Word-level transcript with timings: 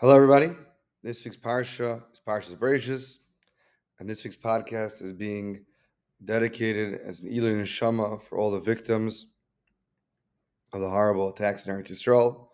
Hello, 0.00 0.14
everybody. 0.14 0.50
This 1.02 1.24
week's 1.24 1.36
Parsha 1.36 2.00
is 2.12 2.20
Parsha's 2.24 2.54
Bereshis, 2.54 3.16
and 3.98 4.08
this 4.08 4.22
week's 4.22 4.36
podcast 4.36 5.02
is 5.02 5.12
being 5.12 5.64
dedicated 6.24 7.00
as 7.04 7.18
an 7.18 7.36
Eloi 7.36 7.54
Neshama 7.54 8.22
for 8.22 8.38
all 8.38 8.52
the 8.52 8.60
victims 8.60 9.26
of 10.72 10.80
the 10.80 10.88
horrible 10.88 11.30
attacks 11.30 11.66
in 11.66 11.74
Eretz 11.74 11.90
Yisrael, 11.90 12.46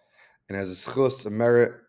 and 0.49 0.57
as 0.57 0.71
a 0.71 0.91
schus, 0.91 1.27
a 1.27 1.31
merit 1.31 1.83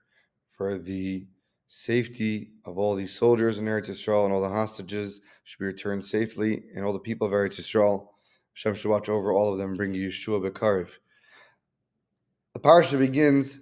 for 0.52 0.77
the 0.77 1.25
safety 1.67 2.51
of 2.65 2.77
all 2.77 2.93
these 2.93 3.17
soldiers 3.17 3.57
in 3.57 3.63
Eretz 3.63 3.89
Yisrael 3.89 4.25
and 4.25 4.33
all 4.33 4.41
the 4.41 4.49
hostages 4.49 5.21
should 5.45 5.59
be 5.59 5.65
returned 5.67 6.03
safely, 6.03 6.65
and 6.75 6.83
all 6.83 6.91
the 6.91 6.99
people 6.99 7.25
of 7.25 7.31
Eretz 7.31 7.61
Yisrael, 7.61 8.07
Hashem 8.55 8.75
should 8.75 8.91
watch 8.91 9.07
over 9.07 9.31
all 9.31 9.53
of 9.53 9.57
them, 9.57 9.77
bring 9.77 9.93
Yeshua 9.93 10.51
B'Karev. 10.51 10.89
The 12.53 12.59
Parsha 12.59 12.99
begins 12.99 13.61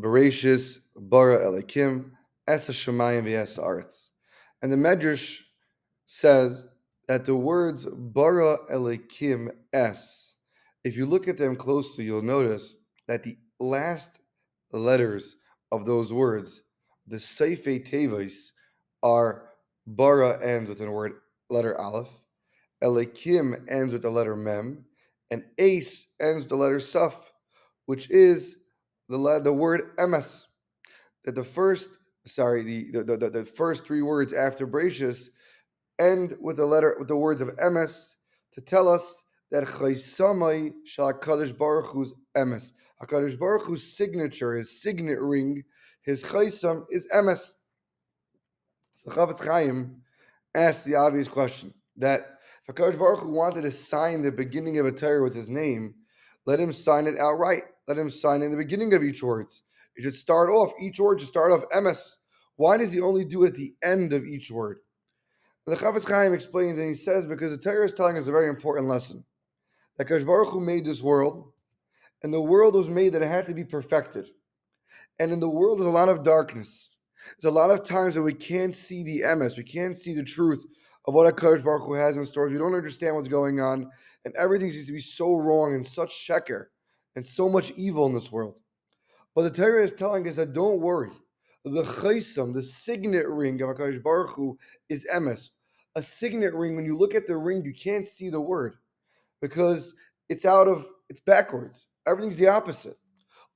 Bereshis 0.00 0.80
bara 0.98 1.38
elikim 1.38 2.12
es 2.46 2.68
shemayim 2.68 3.24
v'es 3.24 3.58
aretz. 3.58 4.08
And 4.62 4.72
the 4.72 4.76
Medrash 4.76 5.40
says 6.06 6.66
that 7.06 7.24
the 7.24 7.36
words 7.36 7.86
bara 7.86 8.56
elikim 8.72 9.50
es, 9.72 10.34
if 10.84 10.96
you 10.96 11.06
look 11.06 11.28
at 11.28 11.38
them 11.38 11.56
closely, 11.56 12.04
you'll 12.04 12.22
notice 12.22 12.76
that 13.06 13.22
the 13.22 13.36
last 13.60 14.20
letters 14.72 15.36
of 15.72 15.86
those 15.86 16.12
words, 16.12 16.62
the 17.06 17.16
seife 17.16 17.88
tevis, 17.88 18.52
are 19.02 19.50
bara 19.86 20.42
ends 20.44 20.68
with 20.68 20.78
the 20.78 20.90
word 20.90 21.12
letter 21.50 21.78
aleph, 21.80 22.10
elikim 22.82 23.64
ends 23.70 23.92
with 23.92 24.02
the 24.02 24.10
letter 24.10 24.36
mem, 24.36 24.84
and 25.30 25.44
ace 25.58 26.08
ends 26.20 26.44
with 26.44 26.48
the 26.48 26.56
letter 26.56 26.78
saf, 26.78 27.14
which 27.86 28.10
is 28.10 28.56
the, 29.08 29.40
the 29.42 29.52
word 29.52 29.82
emes 29.98 30.46
that 31.24 31.34
the 31.34 31.44
first 31.44 31.90
sorry 32.26 32.62
the 32.62 33.02
the, 33.04 33.16
the, 33.16 33.30
the 33.30 33.44
first 33.44 33.86
three 33.86 34.02
words 34.02 34.32
after 34.32 34.66
Bereshis 34.66 35.30
end 35.98 36.36
with 36.40 36.56
the 36.56 36.66
letter 36.66 36.96
with 36.98 37.08
the 37.08 37.16
words 37.16 37.40
of 37.40 37.48
emes 37.56 38.14
to 38.54 38.60
tell 38.60 38.88
us 38.88 39.24
that 39.50 39.64
Chaysamai 39.64 40.72
Shal 40.84 41.12
Hakadosh 41.12 41.56
Baruch 41.56 41.86
Hu's 41.86 42.12
emes. 42.36 42.72
Hakadosh 43.02 43.38
Baruch 43.38 43.62
Hu's 43.62 43.96
signature, 43.96 44.54
his 44.54 44.82
signet 44.82 45.20
ring, 45.20 45.64
his 46.02 46.22
chaysam 46.24 46.84
is 46.90 47.10
emes. 47.14 47.54
So 48.94 49.10
Chafetz 49.10 49.44
Chaim 49.44 50.02
asked 50.54 50.84
the 50.84 50.96
obvious 50.96 51.28
question 51.28 51.72
that 51.96 52.38
if 52.66 52.74
Hakadosh 52.74 52.98
Baruch 52.98 53.20
Hu 53.20 53.32
wanted 53.32 53.62
to 53.62 53.70
sign 53.70 54.22
the 54.22 54.32
beginning 54.32 54.78
of 54.78 54.86
a 54.86 54.92
Torah 54.92 55.22
with 55.22 55.34
his 55.34 55.48
name, 55.48 55.94
let 56.46 56.60
him 56.60 56.72
sign 56.72 57.06
it 57.06 57.18
outright. 57.18 57.62
Let 57.86 57.98
him 57.98 58.10
sign 58.10 58.42
in 58.42 58.50
the 58.50 58.56
beginning 58.56 58.92
of 58.94 59.02
each 59.02 59.22
words. 59.22 59.62
It 59.98 60.04
should 60.04 60.14
start 60.14 60.48
off, 60.48 60.72
each 60.80 61.00
word 61.00 61.18
should 61.18 61.28
start 61.28 61.50
off 61.50 61.68
emes. 61.76 62.16
Why 62.54 62.78
does 62.78 62.92
he 62.92 63.00
only 63.00 63.24
do 63.24 63.42
it 63.42 63.48
at 63.48 63.54
the 63.56 63.74
end 63.82 64.12
of 64.12 64.24
each 64.24 64.48
word? 64.48 64.78
The 65.66 65.74
Chafetz 65.74 66.08
Chaim 66.08 66.32
explains, 66.32 66.78
and 66.78 66.88
he 66.88 66.94
says, 66.94 67.26
because 67.26 67.50
the 67.50 67.58
Torah 67.58 67.84
is 67.84 67.92
telling 67.92 68.16
us 68.16 68.28
a 68.28 68.32
very 68.32 68.48
important 68.48 68.88
lesson. 68.88 69.24
That 69.96 70.06
Kadosh 70.06 70.24
Baruch 70.24 70.52
Hu 70.52 70.60
made 70.60 70.84
this 70.84 71.02
world, 71.02 71.52
and 72.22 72.32
the 72.32 72.40
world 72.40 72.74
was 72.74 72.88
made 72.88 73.12
that 73.12 73.22
it 73.22 73.28
had 73.28 73.46
to 73.46 73.54
be 73.54 73.64
perfected. 73.64 74.28
And 75.18 75.32
in 75.32 75.40
the 75.40 75.48
world, 75.48 75.78
there's 75.78 75.88
a 75.88 75.92
lot 75.92 76.08
of 76.08 76.22
darkness. 76.22 76.90
There's 77.40 77.52
a 77.52 77.54
lot 77.54 77.70
of 77.70 77.84
times 77.84 78.14
that 78.14 78.22
we 78.22 78.34
can't 78.34 78.74
see 78.74 79.02
the 79.02 79.22
emes, 79.22 79.58
we 79.58 79.64
can't 79.64 79.98
see 79.98 80.14
the 80.14 80.22
truth 80.22 80.64
of 81.06 81.14
what 81.14 81.36
Kadosh 81.36 81.64
Baruch 81.64 81.86
Hu 81.86 81.94
has 81.94 82.16
in 82.16 82.24
store. 82.24 82.48
We 82.48 82.56
don't 82.56 82.72
understand 82.72 83.16
what's 83.16 83.28
going 83.28 83.60
on, 83.60 83.90
and 84.24 84.34
everything 84.36 84.70
seems 84.70 84.86
to 84.86 84.92
be 84.92 85.00
so 85.00 85.34
wrong 85.34 85.74
and 85.74 85.84
such 85.84 86.10
sheker 86.10 86.66
and 87.16 87.26
so 87.26 87.48
much 87.48 87.72
evil 87.76 88.06
in 88.06 88.14
this 88.14 88.30
world. 88.30 88.54
But 89.38 89.54
the 89.54 89.62
Torah 89.62 89.84
is 89.84 89.92
telling 89.92 90.26
us 90.26 90.34
that 90.34 90.52
don't 90.52 90.80
worry. 90.80 91.12
The 91.64 91.84
chaysam, 91.84 92.52
the 92.52 92.60
signet 92.60 93.28
ring 93.28 93.62
of 93.62 93.68
HaKadosh 93.68 94.02
Baruch 94.02 94.34
Hu, 94.34 94.58
is 94.88 95.06
emes. 95.14 95.50
A 95.94 96.02
signet 96.02 96.52
ring, 96.54 96.74
when 96.74 96.84
you 96.84 96.96
look 96.96 97.14
at 97.14 97.28
the 97.28 97.36
ring, 97.36 97.62
you 97.64 97.72
can't 97.72 98.08
see 98.08 98.30
the 98.30 98.40
word 98.40 98.78
because 99.40 99.94
it's 100.28 100.44
out 100.44 100.66
of, 100.66 100.88
it's 101.08 101.20
backwards. 101.20 101.86
Everything's 102.04 102.36
the 102.36 102.48
opposite. 102.48 102.96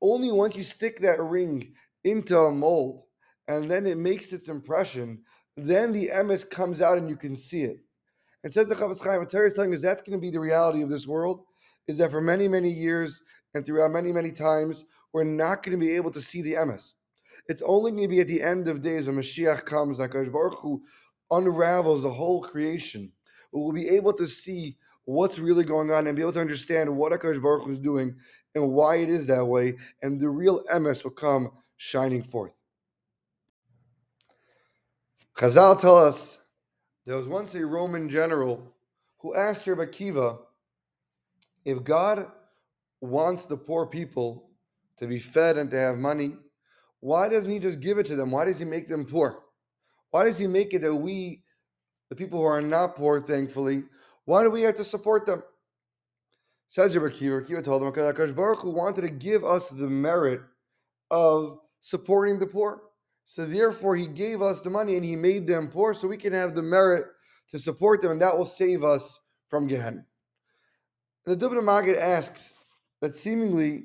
Only 0.01 0.31
once 0.31 0.55
you 0.55 0.63
stick 0.63 1.01
that 1.01 1.21
ring 1.21 1.75
into 2.05 2.39
a 2.39 2.53
mold 2.53 3.03
and 3.49 3.69
then 3.69 3.85
it 3.85 3.99
makes 3.99 4.33
its 4.33 4.47
impression, 4.49 5.25
then 5.57 5.93
the 5.93 6.11
emes 6.15 6.49
comes 6.49 6.81
out 6.81 6.97
and 6.97 7.09
you 7.09 7.17
can 7.17 7.35
see 7.35 7.65
it. 7.65 7.79
And 8.45 8.53
says 8.53 8.69
the 8.69 8.77
Chafetz 8.77 9.03
Chaim, 9.03 9.27
Torah 9.27 9.49
is 9.49 9.55
telling 9.55 9.75
us 9.75 9.83
that's 9.83 10.03
going 10.03 10.17
to 10.17 10.23
be 10.23 10.31
the 10.31 10.39
reality 10.39 10.83
of 10.83 10.91
this 10.91 11.09
world, 11.09 11.43
is 11.89 11.99
that 11.99 12.13
for 12.13 12.21
many, 12.21 12.47
many 12.47 12.71
years 12.71 13.21
and 13.55 13.67
throughout 13.67 13.91
many, 13.91 14.13
many 14.13 14.31
times, 14.31 14.85
we're 15.13 15.25
not 15.25 15.63
going 15.63 15.79
to 15.79 15.85
be 15.85 15.95
able 15.95 16.11
to 16.11 16.21
see 16.21 16.43
the 16.43 16.55
emes. 16.55 16.95
It's 17.49 17.63
only 17.63 17.91
going 17.91 18.05
to 18.05 18.09
be 18.09 18.21
at 18.21 18.29
the 18.29 18.43
end 18.43 18.69
of 18.69 18.83
days 18.83 19.07
when 19.07 19.17
Mashiach 19.17 19.65
comes, 19.65 19.99
like 19.99 20.13
Baruch 20.13 20.59
Hu 20.61 20.83
unravels 21.31 22.03
the 22.03 22.11
whole 22.11 22.43
creation. 22.43 23.11
We'll 23.53 23.73
be 23.73 23.89
able 23.89 24.13
to 24.15 24.27
see 24.27 24.77
what's 25.05 25.39
really 25.39 25.65
going 25.65 25.91
on 25.91 26.07
and 26.07 26.17
be 26.17 26.23
able 26.23 26.33
to 26.33 26.41
understand 26.41 26.95
what 26.95 27.13
HaKadosh 27.13 27.43
Baruch 27.43 27.65
Hu 27.65 27.73
is 27.73 27.79
doing 27.79 28.15
and 28.55 28.71
why 28.71 28.97
it 28.97 29.09
is 29.09 29.27
that 29.27 29.45
way, 29.45 29.75
and 30.03 30.21
the 30.21 30.29
real 30.29 30.63
emes 30.73 31.05
will 31.05 31.11
come 31.11 31.51
shining 31.77 32.23
forth. 32.23 32.53
Chazal 35.37 35.81
tell 35.81 35.97
us 35.97 36.39
there 37.07 37.17
was 37.17 37.27
once 37.27 37.55
a 37.55 37.65
Roman 37.65 38.09
general 38.09 38.63
who 39.19 39.35
asked 39.35 39.67
Rabbi 39.67 39.85
Akiva 39.87 40.39
if 41.65 41.83
God 41.83 42.27
wants 43.01 43.47
the 43.47 43.57
poor 43.57 43.87
people 43.87 44.51
to 45.03 45.09
be 45.09 45.19
fed 45.19 45.59
and 45.59 45.71
to 45.71 45.79
have 45.79 45.97
money, 45.97 46.33
why 47.01 47.29
doesn't 47.29 47.51
he 47.51 47.59
just 47.59 47.81
give 47.81 47.99
it 47.99 48.07
to 48.07 48.17
them? 48.17 48.31
Why 48.31 48.45
does 48.45 48.61
he 48.61 48.65
make 48.65 48.89
them 48.89 49.05
poor? 49.05 49.41
Why 50.11 50.25
does 50.25 50.39
he 50.39 50.47
make 50.47 50.73
it 50.73 50.83
that 50.83 50.95
we, 50.95 51.43
the 52.09 52.17
people 52.17 52.39
who 52.39 52.47
are 52.47 52.63
not 52.63 52.95
poor, 52.95 53.21
thankfully, 53.21 53.83
why 54.25 54.45
do 54.45 54.51
we 54.51 54.63
have 54.63 54.77
to 54.77 54.85
support 54.85 55.27
them? 55.27 55.43
Says 56.69 56.97
Rabbi 56.97 57.15
Akiva, 57.15 57.45
Akiva 57.45 57.65
told 57.65 57.83
him, 57.83 58.35
Baruch 58.35 58.61
Hu 58.61 58.71
wanted 58.71 59.03
to 59.03 59.11
give 59.11 59.45
us 59.45 59.69
the 59.69 59.89
merit 59.89 60.41
of 61.11 61.59
supporting 61.81 62.39
the 62.39 62.47
poor. 62.47 62.83
So 63.25 63.45
therefore, 63.45 63.97
he 63.97 64.07
gave 64.07 64.41
us 64.41 64.61
the 64.61 64.71
money 64.71 64.97
and 64.97 65.05
he 65.05 65.17
made 65.17 65.47
them 65.49 65.69
poor 65.69 65.95
so 65.95 66.07
we 66.07 66.17
can 66.17 66.33
have 66.33 66.55
the 66.55 66.63
merit 66.63 67.07
to 67.51 67.59
support 67.59 68.01
them, 68.01 68.13
and 68.13 68.23
that 68.23 68.39
will 68.39 68.47
save 68.47 68.85
us 68.85 69.19
from 69.49 69.67
Gehenna. 69.67 70.07
The 71.25 71.37
Dubna 71.37 71.61
Magid 71.61 71.99
asks 71.99 72.59
that 73.01 73.17
seemingly 73.17 73.85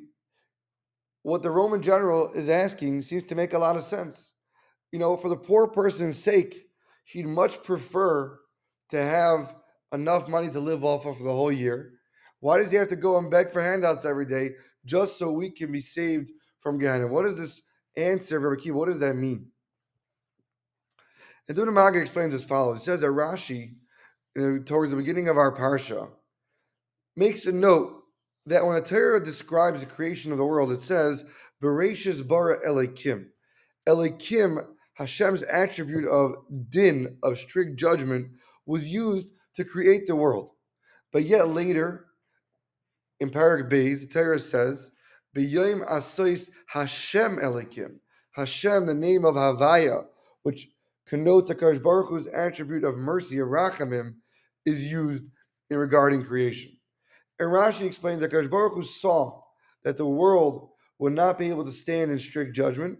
what 1.27 1.43
the 1.43 1.51
Roman 1.51 1.81
general 1.81 2.31
is 2.33 2.47
asking 2.47 3.01
seems 3.01 3.25
to 3.25 3.35
make 3.35 3.51
a 3.51 3.59
lot 3.59 3.75
of 3.75 3.83
sense. 3.83 4.31
You 4.93 4.99
know, 4.99 5.17
for 5.17 5.27
the 5.27 5.35
poor 5.35 5.67
person's 5.67 6.17
sake, 6.17 6.67
he'd 7.03 7.25
much 7.25 7.61
prefer 7.63 8.39
to 8.91 9.03
have 9.03 9.53
enough 9.91 10.29
money 10.29 10.49
to 10.49 10.61
live 10.61 10.85
off 10.85 11.05
of 11.05 11.17
for 11.17 11.25
the 11.25 11.35
whole 11.35 11.51
year. 11.51 11.95
Why 12.39 12.57
does 12.57 12.71
he 12.71 12.77
have 12.77 12.88
to 12.88 12.95
go 12.95 13.17
and 13.17 13.29
beg 13.29 13.51
for 13.51 13.61
handouts 13.61 14.05
every 14.05 14.25
day 14.25 14.51
just 14.85 15.17
so 15.17 15.29
we 15.29 15.49
can 15.51 15.69
be 15.69 15.81
saved 15.81 16.31
from 16.61 16.77
Gehenna? 16.77 17.07
What 17.07 17.25
is 17.25 17.38
this 17.38 17.61
answer, 17.97 18.39
Rabbi 18.39 18.69
What 18.69 18.88
does 18.88 18.99
that 18.99 19.15
mean? 19.15 19.47
And 21.49 21.57
Dubna 21.57 21.73
Magid 21.73 22.03
explains 22.03 22.33
as 22.33 22.45
follows. 22.45 22.79
He 22.79 22.85
says 22.85 23.01
that 23.01 23.07
Rashi, 23.07 23.73
know, 24.38 24.59
towards 24.59 24.91
the 24.91 24.97
beginning 24.97 25.27
of 25.27 25.35
our 25.35 25.53
parsha, 25.53 26.07
makes 27.17 27.47
a 27.47 27.51
note 27.51 27.97
that 28.47 28.66
when 28.66 28.75
the 28.75 28.81
Torah 28.81 29.24
describes 29.24 29.81
the 29.81 29.85
creation 29.85 30.31
of 30.31 30.38
the 30.38 30.46
world, 30.46 30.72
it 30.72 30.80
says, 30.80 31.25
Bereshis 31.62 32.25
bara 32.25 32.58
Elikim. 32.66 33.25
Elikim, 33.88 34.66
Hashem's 34.97 35.44
attribute 35.44 36.08
of 36.08 36.35
din, 36.69 37.18
of 37.24 37.38
strict 37.38 37.78
judgment, 37.78 38.31
was 38.66 38.88
used 38.88 39.30
to 39.56 39.63
create 39.63 40.07
the 40.07 40.16
world. 40.16 40.52
But 41.12 41.24
yet 41.24 41.50
later, 41.50 42.06
in 43.19 43.30
Parak 43.30 43.69
Beis, 43.69 44.02
the 44.02 44.07
Torah 44.07 44.40
says, 44.40 44.91
B'yoim 45.36 45.86
asois 45.88 46.50
Hashem 46.68 47.38
Elikim. 47.38 47.96
Hashem, 48.31 48.86
the 48.86 48.94
name 48.94 49.25
of 49.25 49.36
Havaya, 49.36 50.06
which 50.44 50.69
connotes 51.07 51.50
Akash 51.50 51.81
Baruch 51.81 52.10
Hu's 52.10 52.27
attribute 52.27 52.83
of 52.83 52.95
mercy, 52.95 53.39
of 53.39 53.48
Rachamim, 53.48 54.16
is 54.66 54.86
used 54.86 55.25
in 55.69 55.77
regarding 55.77 56.24
creation. 56.24 56.76
And 57.39 57.50
Rashi 57.50 57.86
explains 57.86 58.22
that 58.22 58.31
Kadosh 58.31 58.50
Baruch 58.50 58.74
Hu 58.74 58.84
saw 58.84 59.42
that 59.84 59.98
the 59.98 60.06
world 60.06 60.69
would 61.00 61.13
not 61.13 61.38
be 61.38 61.50
able 61.50 61.66
to 61.66 61.72
stand 61.72 62.12
in 62.12 62.19
strict 62.19 62.56
judgment. 62.56 62.98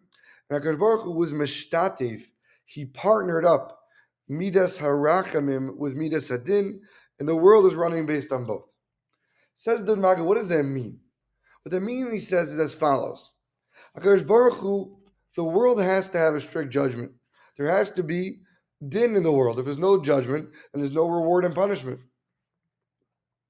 And 0.50 0.64
Kadosh 0.64 0.80
Baruch 0.80 1.04
Hu 1.04 1.12
was 1.12 1.34
meshtatev. 1.34 2.24
He 2.66 2.86
partnered 2.86 3.46
up 3.46 3.80
Midas 4.28 4.78
Harachamim 4.78 5.78
with 5.78 5.96
Midas 5.96 6.30
Hadin, 6.30 6.80
and 7.20 7.28
the 7.28 7.36
world 7.36 7.66
is 7.66 7.76
running 7.76 8.06
based 8.06 8.32
on 8.32 8.46
both. 8.46 8.68
Says 9.56 9.84
the 9.84 9.96
Maga, 9.96 10.24
what 10.24 10.36
does 10.36 10.50
that 10.50 10.64
mean? 10.64 11.00
What 11.64 11.72
that 11.72 11.82
means, 11.82 12.12
he 12.12 12.20
says, 12.20 12.52
is 12.52 12.60
as 12.60 12.76
follows. 12.76 13.32
Akash 13.98 14.26
Baruch 14.28 14.56
Hu, 14.56 14.98
the 15.36 15.44
world 15.44 15.82
has 15.82 16.10
to 16.10 16.18
have 16.18 16.36
a 16.36 16.42
strict 16.42 16.72
judgment. 16.72 17.12
There 17.58 17.70
has 17.70 17.90
to 17.92 18.04
be 18.04 18.42
din 18.88 19.16
in 19.16 19.24
the 19.24 19.32
world. 19.32 19.58
If 19.58 19.66
there's 19.66 19.78
no 19.78 20.02
judgment, 20.02 20.50
and 20.74 20.82
there's 20.82 20.94
no 20.94 21.08
reward 21.08 21.46
and 21.46 21.56
punishment. 21.56 22.00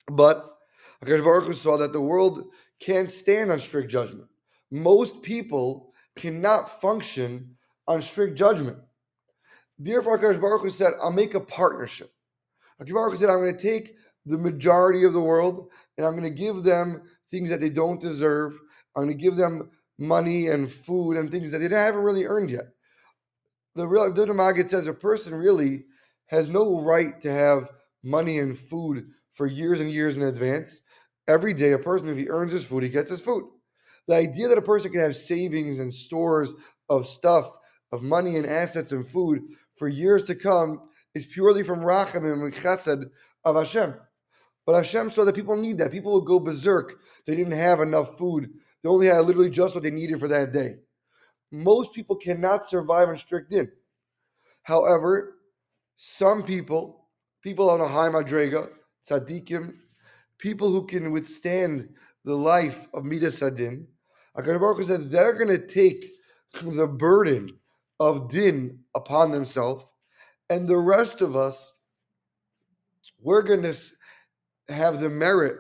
But 0.10 0.56
HaKadosh 1.03 1.23
Baruch 1.23 1.45
Hu 1.45 1.53
saw 1.53 1.77
that 1.77 1.94
the 1.94 2.01
world 2.01 2.45
can't 2.79 3.11
stand 3.11 3.51
on 3.51 3.59
strict 3.59 3.91
judgment. 3.91 4.27
Most 4.71 5.21
people, 5.21 5.88
cannot 6.17 6.81
function 6.81 7.55
on 7.88 8.01
strict 8.01 8.38
judgment. 8.38 8.77
Therefore, 9.79 10.17
Akash 10.17 10.41
Baruch 10.41 10.63
Hu 10.63 10.69
said, 10.69 10.94
I'll 11.01 11.11
make 11.11 11.35
a 11.35 11.39
partnership. 11.39 12.11
Akash 12.81 12.94
Baruch 12.94 13.11
Hu 13.13 13.17
said, 13.17 13.29
I'm 13.29 13.39
going 13.39 13.55
to 13.55 13.61
take 13.61 13.95
the 14.25 14.38
majority 14.38 15.05
of 15.05 15.13
the 15.13 15.21
world 15.21 15.69
and 15.97 16.05
I'm 16.05 16.13
going 16.13 16.23
to 16.23 16.29
give 16.29 16.63
them 16.63 17.03
things 17.29 17.49
that 17.49 17.61
they 17.61 17.69
don't 17.69 18.01
deserve. 18.01 18.59
I'm 18.95 19.03
going 19.03 19.17
to 19.17 19.23
give 19.23 19.38
them 19.38 19.69
money 19.97 20.47
and 20.47 20.69
food 20.69 21.17
and 21.17 21.31
things 21.31 21.51
that 21.51 21.59
they 21.59 21.73
haven't 21.73 22.01
really 22.01 22.25
earned 22.25 22.51
yet. 22.51 22.65
The 23.75 23.88
real 23.88 24.11
Magid 24.11 24.69
says 24.69 24.88
a 24.88 24.94
person 24.94 25.35
really 25.35 25.85
has 26.25 26.49
no 26.49 26.81
right 26.81 27.21
to 27.21 27.31
have 27.31 27.69
money 28.03 28.39
and 28.39 28.57
food 28.57 29.11
for 29.31 29.45
years 29.45 29.79
and 29.79 29.91
years 29.91 30.17
in 30.17 30.23
advance. 30.23 30.81
Every 31.27 31.53
day, 31.53 31.74
a 31.74 31.79
person, 31.79 32.07
if 32.09 32.18
he 32.18 32.29
earns 32.29 32.51
his 32.51 32.65
food, 32.65 32.83
he 32.83 32.89
gets 32.89 33.09
his 33.09 33.21
food. 33.21 33.45
The 34.07 34.15
idea 34.15 34.47
that 34.47 34.57
a 34.57 34.62
person 34.62 34.91
can 34.91 35.01
have 35.01 35.15
savings 35.15 35.79
and 35.79 35.94
stores 35.94 36.53
of 36.89 37.06
stuff, 37.07 37.53
of 37.91 38.01
money 38.01 38.38
and 38.38 38.45
assets 38.45 38.91
and 38.94 39.06
food 39.06 39.41
for 39.75 39.88
years 39.88 40.24
to 40.25 40.35
come 40.35 40.81
is 41.13 41.25
purely 41.25 41.63
from 41.63 41.81
Rachamim 41.81 42.44
and 42.44 42.53
Chesed 42.53 43.09
of 43.44 43.56
Hashem. 43.56 43.95
But 44.65 44.75
Hashem 44.75 45.09
saw 45.09 45.25
that 45.25 45.35
people 45.35 45.56
need 45.56 45.77
that. 45.77 45.91
People 45.91 46.13
would 46.13 46.25
go 46.25 46.39
berserk. 46.39 47.00
They 47.25 47.35
didn't 47.35 47.53
have 47.53 47.80
enough 47.80 48.18
food. 48.18 48.50
They 48.83 48.89
only 48.89 49.07
had 49.07 49.19
literally 49.19 49.50
just 49.50 49.75
what 49.75 49.83
they 49.83 49.91
needed 49.91 50.19
for 50.19 50.27
that 50.27 50.53
day. 50.53 50.75
Most 51.51 51.94
people 51.94 52.18
cannot 52.18 52.65
survive 52.65 53.07
on 53.07 53.18
strict 53.18 53.51
din. 53.51 53.71
However, 54.63 55.38
some 55.95 56.44
people, 56.44 57.07
people 57.41 57.69
on 57.69 57.80
a 57.80 57.88
high 57.88 58.09
madrega, 58.09 58.69
tzaddikim, 59.09 59.73
people 60.38 60.72
who 60.72 60.86
can 60.86 61.12
withstand 61.12 61.89
the 62.24 62.36
life 62.36 62.88
of 62.94 63.06
Midas 63.06 63.42
Adin, 63.42 63.88
HaKadosh 64.36 64.84
said 64.86 65.10
they're 65.10 65.34
going 65.34 65.48
to 65.48 65.68
take 65.68 66.13
the 66.62 66.88
burden 66.88 67.57
of 68.00 68.30
din 68.30 68.80
upon 68.95 69.31
themselves, 69.31 69.86
and 70.50 70.68
the 70.68 70.78
rest 70.78 71.22
of 71.22 71.36
us, 71.36 71.74
we're 73.19 73.42
going 73.42 73.63
to 73.63 73.75
have 74.69 75.00
the 75.00 75.10
merit 75.10 75.57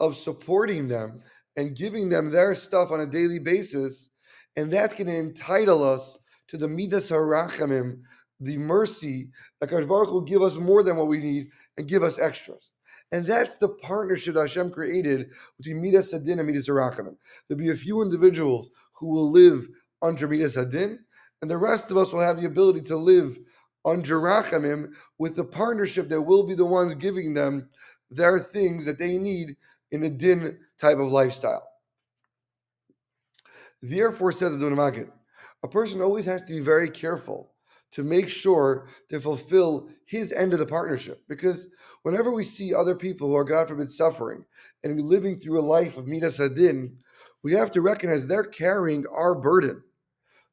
of 0.00 0.16
supporting 0.16 0.88
them 0.88 1.22
and 1.56 1.76
giving 1.76 2.08
them 2.08 2.30
their 2.30 2.54
stuff 2.54 2.90
on 2.90 3.00
a 3.00 3.06
daily 3.06 3.38
basis, 3.38 4.10
and 4.56 4.72
that's 4.72 4.94
going 4.94 5.06
to 5.06 5.16
entitle 5.16 5.82
us 5.82 6.18
to 6.48 6.56
the 6.56 6.68
midas 6.68 7.10
harachamim, 7.10 8.00
the 8.40 8.56
mercy 8.56 9.30
that 9.60 9.70
Baruch 9.70 10.12
will 10.12 10.20
give 10.20 10.42
us 10.42 10.56
more 10.56 10.82
than 10.82 10.96
what 10.96 11.08
we 11.08 11.18
need 11.18 11.50
and 11.76 11.88
give 11.88 12.02
us 12.02 12.18
extras. 12.18 12.70
And 13.10 13.26
that's 13.26 13.56
the 13.56 13.70
partnership 13.70 14.34
that 14.34 14.42
Hashem 14.42 14.70
created 14.70 15.30
between 15.56 15.80
Midas 15.80 16.12
Adin 16.12 16.38
and 16.38 16.46
Midas 16.46 16.68
Harachamim. 16.68 17.16
There'll 17.48 17.58
be 17.58 17.70
a 17.70 17.76
few 17.76 18.02
individuals 18.02 18.70
who 18.92 19.08
will 19.08 19.30
live 19.30 19.66
under 20.02 20.28
Midas 20.28 20.56
Adin, 20.56 20.98
and 21.40 21.50
the 21.50 21.56
rest 21.56 21.90
of 21.90 21.96
us 21.96 22.12
will 22.12 22.20
have 22.20 22.38
the 22.38 22.46
ability 22.46 22.82
to 22.82 22.96
live 22.96 23.38
under 23.84 24.20
Rachamim 24.20 24.92
with 25.18 25.36
the 25.36 25.44
partnership 25.44 26.08
that 26.08 26.20
will 26.20 26.42
be 26.42 26.54
the 26.54 26.64
ones 26.64 26.94
giving 26.94 27.32
them 27.32 27.68
their 28.10 28.38
things 28.38 28.84
that 28.84 28.98
they 28.98 29.16
need 29.16 29.56
in 29.90 30.02
a 30.04 30.10
din 30.10 30.58
type 30.80 30.98
of 30.98 31.08
lifestyle. 31.08 31.66
Therefore, 33.80 34.32
says 34.32 34.58
the 34.58 34.64
Dubna 34.66 34.76
Magid, 34.76 35.10
a 35.62 35.68
person 35.68 36.00
always 36.00 36.26
has 36.26 36.42
to 36.42 36.52
be 36.52 36.60
very 36.60 36.90
careful 36.90 37.52
to 37.92 38.02
make 38.02 38.28
sure 38.28 38.88
to 39.08 39.20
fulfill 39.20 39.88
his 40.04 40.32
end 40.32 40.52
of 40.52 40.58
the 40.58 40.66
partnership. 40.66 41.22
Because 41.28 41.68
whenever 42.02 42.30
we 42.32 42.44
see 42.44 42.74
other 42.74 42.94
people 42.94 43.28
who 43.28 43.36
are, 43.36 43.44
God 43.44 43.68
forbid, 43.68 43.90
suffering 43.90 44.44
and 44.84 45.00
living 45.00 45.38
through 45.38 45.58
a 45.58 45.62
life 45.62 45.96
of 45.96 46.06
Midas 46.06 46.40
Adin, 46.40 46.96
we 47.42 47.52
have 47.52 47.70
to 47.72 47.80
recognize 47.80 48.26
they're 48.26 48.44
carrying 48.44 49.04
our 49.06 49.34
burden. 49.34 49.82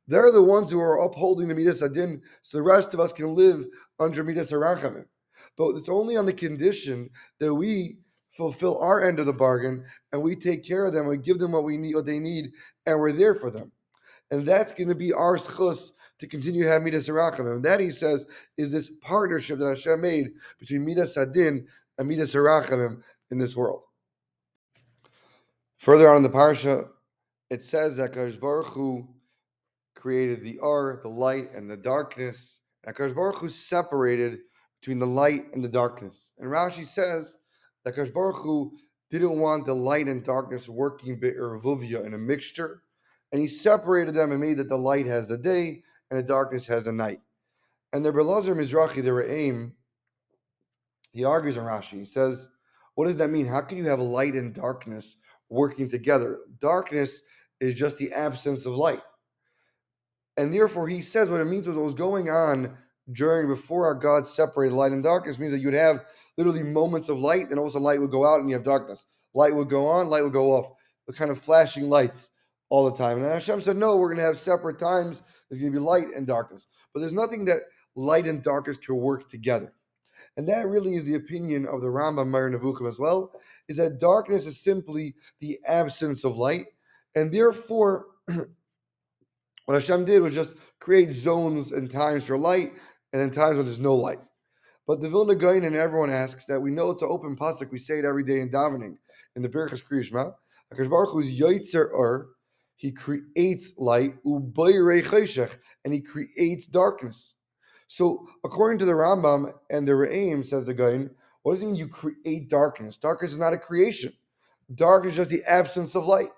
They're 0.08 0.32
the 0.32 0.42
ones 0.42 0.70
who 0.70 0.80
are 0.80 1.04
upholding 1.04 1.48
the 1.48 1.56
Midas 1.56 1.82
Adin 1.82 2.22
so 2.42 2.58
the 2.58 2.64
rest 2.64 2.94
of 2.94 3.00
us 3.00 3.12
can 3.12 3.36
live 3.36 3.66
under 4.00 4.24
Midas 4.24 4.52
Arachamim. 4.52 5.06
But 5.58 5.76
it's 5.76 5.90
only 5.90 6.18
on 6.18 6.26
the 6.26 6.34
condition 6.34 7.10
that 7.40 7.54
we 7.54 7.98
fulfill 8.36 8.80
our 8.80 9.04
end 9.04 9.20
of 9.20 9.26
the 9.26 9.34
bargain 9.34 9.86
and 10.12 10.22
we 10.22 10.36
take 10.36 10.64
care 10.64 10.86
of 10.86 10.94
them 10.94 11.08
and 11.10 11.24
give 11.24 11.40
them 11.40 11.54
what 11.54 11.64
we 11.64 11.78
need, 11.78 11.96
what 11.96 12.06
they 12.06 12.20
need, 12.20 12.52
and 12.86 13.00
we're 13.00 13.12
there 13.12 13.36
for 13.36 13.50
them. 13.50 13.72
And 14.32 14.46
that's 14.46 14.72
going 14.72 14.90
to 14.90 14.96
be 14.96 15.14
our 15.14 15.38
schus 15.38 15.92
to 16.20 16.28
continue 16.28 16.66
have 16.66 16.82
Midas 16.82 17.10
Harachamim. 17.10 17.56
And 17.56 17.66
that 17.66 17.80
he 17.80 17.90
says 17.90 18.26
is 18.58 18.72
this 18.72 18.90
partnership 19.02 19.60
that 19.60 19.70
Hashem 19.70 20.02
made 20.02 20.32
between 20.60 20.86
Midas 20.86 21.18
Adin 21.18 21.68
and 21.98 22.08
Midas 22.08 22.34
Harachamim 22.34 23.02
in 23.32 23.38
this 23.38 23.56
world. 23.56 23.82
Further 25.78 26.10
on 26.10 26.18
in 26.18 26.24
the 26.24 26.30
parsha, 26.30 26.90
it 27.50 27.64
says 27.64 27.98
that 27.98 28.14
Kadosh 28.14 28.40
Baruch 28.40 28.68
Hu 28.68 29.08
created 29.94 30.44
the 30.44 30.60
Ar, 30.60 31.00
the 31.04 31.10
light, 31.10 31.52
and 31.54 31.70
the 31.70 31.78
darkness. 31.78 32.60
And 32.86 32.96
Kadosh 32.96 33.16
Baruch 33.16 33.38
Hu 33.38 33.50
separated 33.50 34.40
between 34.80 35.00
the 35.00 35.08
light 35.08 35.46
and 35.54 35.64
the 35.64 35.70
darkness. 35.70 36.32
And 36.40 36.50
Rashi 36.50 36.86
says 36.86 37.36
that 37.84 37.96
Kadosh 37.96 38.14
Baruch 38.14 38.38
Hu 38.38 38.78
didn't 39.12 39.40
want 39.40 39.66
the 39.66 39.74
light 39.74 40.08
and 40.08 40.24
darkness 40.24 40.68
working 40.68 41.20
vuvia 41.20 42.06
in 42.06 42.14
a 42.14 42.18
mixture, 42.18 42.82
and 43.32 43.42
he 43.42 43.48
separated 43.48 44.16
them 44.16 44.32
and 44.32 44.42
made 44.42 44.58
that 44.58 44.70
the 44.70 44.78
light 44.78 45.06
has 45.06 45.28
the 45.28 45.38
day 45.38 45.84
and 46.10 46.20
the 46.20 46.24
darkness 46.24 46.66
has 46.68 46.84
the 46.84 46.92
night. 46.92 47.20
And 47.94 48.06
the 48.06 48.12
Belazar 48.12 48.56
Mizrahi, 48.56 49.04
the 49.04 49.34
aim, 49.34 49.74
he 51.14 51.24
argues 51.24 51.58
in 51.58 51.64
Rashi. 51.64 52.00
He 52.00 52.06
says, 52.06 52.50
What 52.96 53.06
does 53.06 53.18
that 53.18 53.30
mean? 53.30 53.48
How 53.48 53.62
can 53.62 53.78
you 53.78 53.86
have 53.86 54.00
light 54.00 54.34
and 54.34 54.54
darkness 54.54 55.16
working 55.50 55.90
together? 55.90 56.40
Darkness 56.60 57.22
is 57.62 57.76
just 57.76 57.98
the 57.98 58.12
absence 58.12 58.66
of 58.66 58.74
light. 58.74 59.02
And 60.38 60.54
therefore, 60.54 60.90
he 60.90 61.02
says 61.02 61.30
what 61.30 61.40
it 61.40 61.46
means 61.46 61.68
was 61.68 61.78
what 61.78 61.86
was 61.86 61.94
going 61.94 62.30
on 62.30 62.78
during 63.14 63.48
before 63.48 63.86
our 63.86 63.96
God 63.96 64.28
separated 64.28 64.76
light 64.76 64.92
and 64.92 65.04
darkness 65.04 65.40
means 65.40 65.54
that 65.54 65.60
you'd 65.60 65.74
have 65.74 66.06
literally 66.38 66.64
moments 66.64 67.08
of 67.08 67.20
light, 67.20 67.50
and 67.50 67.60
also 67.60 67.80
light 67.80 68.02
would 68.02 68.12
go 68.12 68.26
out 68.26 68.42
and 68.42 68.50
you 68.50 68.56
have 68.56 68.66
darkness. 68.66 69.06
Light 69.34 69.56
would 69.56 69.70
go 69.70 69.88
on, 69.88 70.10
light 70.10 70.24
would 70.24 70.34
go 70.34 70.52
off. 70.52 70.74
The 71.08 71.14
kind 71.14 71.32
of 71.32 71.40
flashing 71.40 71.88
lights 71.88 72.32
all 72.70 72.90
the 72.90 72.98
time. 72.98 73.18
And 73.18 73.26
Hashem 73.26 73.62
said, 73.62 73.78
No, 73.78 73.98
we're 73.98 74.10
going 74.10 74.20
to 74.20 74.26
have 74.26 74.40
separate 74.40 74.80
times. 74.80 75.24
There's 75.50 75.60
going 75.60 75.72
to 75.72 75.80
be 75.80 75.84
light 75.84 76.08
and 76.16 76.26
darkness. 76.26 76.68
But 76.94 77.00
there's 77.02 77.14
nothing 77.14 77.46
that 77.46 77.62
light 77.96 78.28
and 78.28 78.44
darkness 78.44 78.78
can 78.78 78.98
work 78.98 79.30
together. 79.30 79.74
And 80.38 80.48
that 80.50 80.68
really 80.68 80.96
is 80.96 81.06
the 81.06 81.16
opinion 81.16 81.66
of 81.66 81.82
the 81.82 81.88
Rambam 81.88 82.30
Moreh 82.30 82.52
Nevuchim 82.52 82.88
as 82.88 83.00
well, 83.00 83.34
is 83.68 83.78
that 83.78 84.00
darkness 84.00 84.46
is 84.46 84.62
simply 84.62 85.16
the 85.40 85.60
absence 85.66 86.24
of 86.24 86.38
light. 86.38 86.66
And 87.16 87.32
therefore, 87.32 88.08
what 88.26 88.48
Hashem 89.74 90.06
did 90.06 90.22
was 90.22 90.34
just 90.34 90.54
create 90.80 91.12
zones 91.12 91.72
and 91.72 91.90
times 91.90 92.26
for 92.26 92.38
light 92.38 92.70
and 93.14 93.22
in 93.22 93.32
times 93.32 93.58
when 93.58 93.66
there's 93.66 93.80
no 93.80 93.96
light. 93.96 94.20
But 94.88 95.02
the 95.02 95.10
Vilna 95.10 95.36
Gaon 95.36 95.64
and 95.64 95.76
everyone 95.76 96.12
asks 96.12 96.46
that 96.46 96.60
we 96.60 96.70
know 96.70 96.92
it's 96.92 97.02
an 97.02 97.10
open 97.10 97.36
pasuk. 97.36 97.72
We 97.72 97.80
say 97.80 98.00
it 98.00 98.06
every 98.06 98.24
day 98.24 98.42
in 98.42 98.52
davening 98.52 98.98
in 99.36 99.42
the 99.42 99.50
Birchas 99.50 99.84
Kriyishma. 99.84 100.34
Hakadosh 100.72 100.90
Baruch 100.90 101.12
Hu 101.12 101.20
is 101.20 101.40
Yotzer 101.40 101.90
Ur. 101.92 102.28
He 102.76 102.92
creates 102.92 103.74
light, 103.78 104.14
and 104.26 105.94
he 105.94 106.02
creates 106.02 106.66
darkness. 106.66 107.36
So, 107.88 108.28
according 108.44 108.80
to 108.80 108.86
the 108.86 108.94
Rambam 108.94 109.54
and 109.70 109.88
the 109.88 109.94
Re'im, 109.94 110.44
says 110.44 110.66
the 110.66 110.74
Gaon, 110.74 111.10
what 111.44 111.54
does 111.54 111.62
it 111.64 111.68
mean 111.68 111.76
you 111.76 111.88
create 111.88 112.50
darkness? 112.50 112.98
Darkness 112.98 113.32
is 113.32 113.38
not 113.38 113.54
a 113.54 113.58
creation. 113.58 114.12
Darkness 114.74 115.14
is 115.14 115.18
just 115.18 115.30
the 115.30 115.44
absence 115.48 115.96
of 115.96 116.06
light. 116.06 116.32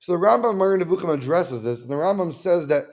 So 0.00 0.12
the 0.12 0.18
Rambam 0.18 0.56
Moreh 0.56 0.78
Nevuchim 0.78 1.14
addresses 1.14 1.62
this, 1.62 1.82
and 1.82 1.90
the 1.90 1.94
Rambam 1.94 2.34
says 2.34 2.66
that 2.66 2.86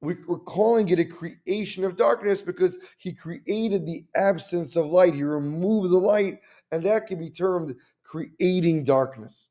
we, 0.00 0.14
are 0.28 0.38
calling 0.38 0.88
it 0.88 0.98
a 0.98 1.04
creation 1.04 1.84
of 1.84 1.96
darkness 1.96 2.42
because 2.42 2.78
he 2.98 3.12
created 3.12 3.86
the 3.86 4.02
absence 4.16 4.76
of 4.76 4.86
light. 4.86 5.14
He 5.14 5.22
removed 5.22 5.90
the 5.90 5.98
light, 5.98 6.40
and 6.72 6.84
that 6.84 7.06
can 7.06 7.18
be 7.18 7.30
termed 7.30 7.74
creating 8.02 8.84
darkness. 8.84 9.48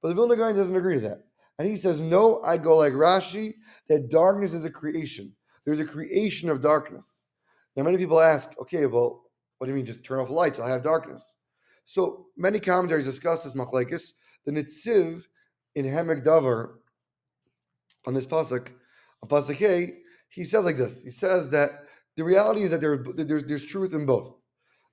But 0.00 0.08
the 0.08 0.14
Vilna 0.14 0.36
Gaon 0.36 0.54
doesn't 0.54 0.76
agree 0.76 0.94
to 0.94 1.00
that. 1.00 1.24
And 1.58 1.68
he 1.68 1.76
says, 1.76 2.00
no, 2.00 2.42
I 2.42 2.56
go 2.56 2.76
like 2.76 2.92
Rashi, 2.92 3.54
that 3.88 4.10
darkness 4.10 4.52
is 4.52 4.64
a 4.64 4.70
creation. 4.70 5.32
There's 5.64 5.80
a 5.80 5.84
creation 5.84 6.50
of 6.50 6.60
darkness. 6.60 7.24
Now, 7.76 7.84
many 7.84 7.96
people 7.96 8.20
ask, 8.20 8.50
okay, 8.60 8.86
well, 8.86 9.22
what 9.58 9.66
do 9.66 9.70
you 9.70 9.76
mean 9.76 9.86
just 9.86 10.04
turn 10.04 10.20
off 10.20 10.30
lights? 10.30 10.58
I'll 10.58 10.68
have 10.68 10.82
darkness. 10.82 11.36
So 11.84 12.26
many 12.36 12.58
commentaries 12.58 13.04
discuss 13.04 13.44
this 13.44 13.54
machlekes. 13.54 14.12
The 14.46 14.52
Netziv 14.52 15.24
in 15.74 15.86
Hemek 15.86 16.24
Davar 16.24 16.74
on 18.06 18.14
this 18.14 18.26
pasuk 18.26 18.68
on 19.22 19.28
Pasuk 19.28 19.92
he 20.28 20.44
says 20.44 20.64
like 20.64 20.76
this. 20.76 21.02
He 21.02 21.10
says 21.10 21.50
that 21.50 21.70
the 22.16 22.24
reality 22.24 22.62
is 22.62 22.70
that 22.72 22.80
there, 22.80 23.04
there's, 23.14 23.44
there's 23.44 23.64
truth 23.64 23.94
in 23.94 24.04
both. 24.04 24.34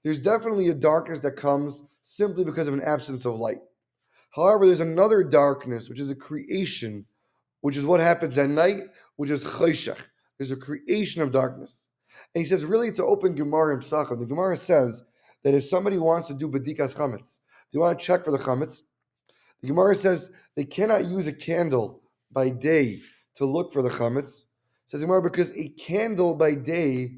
There's 0.03 0.19
definitely 0.19 0.69
a 0.69 0.73
darkness 0.73 1.19
that 1.21 1.35
comes 1.35 1.83
simply 2.03 2.43
because 2.43 2.67
of 2.67 2.73
an 2.73 2.81
absence 2.81 3.25
of 3.25 3.39
light. 3.39 3.57
However, 4.31 4.65
there's 4.65 4.79
another 4.79 5.23
darkness, 5.23 5.89
which 5.89 5.99
is 5.99 6.09
a 6.09 6.15
creation, 6.15 7.05
which 7.61 7.77
is 7.77 7.85
what 7.85 7.99
happens 7.99 8.37
at 8.37 8.49
night, 8.49 8.81
which 9.17 9.29
is 9.29 9.43
chayshach. 9.43 9.99
There's 10.37 10.51
a 10.51 10.57
creation 10.57 11.21
of 11.21 11.31
darkness. 11.31 11.87
And 12.33 12.41
he 12.41 12.47
says, 12.47 12.65
really, 12.65 12.87
it's 12.87 12.99
an 12.99 13.05
open 13.07 13.35
Gemara 13.35 13.75
in 13.75 13.81
Psachim. 13.81 14.19
The 14.19 14.25
Gemara 14.25 14.57
says 14.57 15.03
that 15.43 15.53
if 15.53 15.65
somebody 15.65 15.97
wants 15.97 16.27
to 16.27 16.33
do 16.33 16.47
badikas 16.47 16.95
chametz, 16.95 17.39
they 17.71 17.79
want 17.79 17.99
to 17.99 18.05
check 18.05 18.25
for 18.25 18.31
the 18.31 18.37
chametz. 18.37 18.83
The 19.61 19.67
Gemara 19.67 19.95
says 19.95 20.31
they 20.55 20.65
cannot 20.65 21.05
use 21.05 21.27
a 21.27 21.33
candle 21.33 22.01
by 22.31 22.49
day 22.49 23.01
to 23.35 23.45
look 23.45 23.71
for 23.71 23.81
the 23.81 23.89
chametz. 23.89 24.45
Says 24.87 25.01
Gemara 25.01 25.21
because 25.21 25.55
a 25.57 25.69
candle 25.69 26.35
by 26.35 26.55
day 26.55 27.15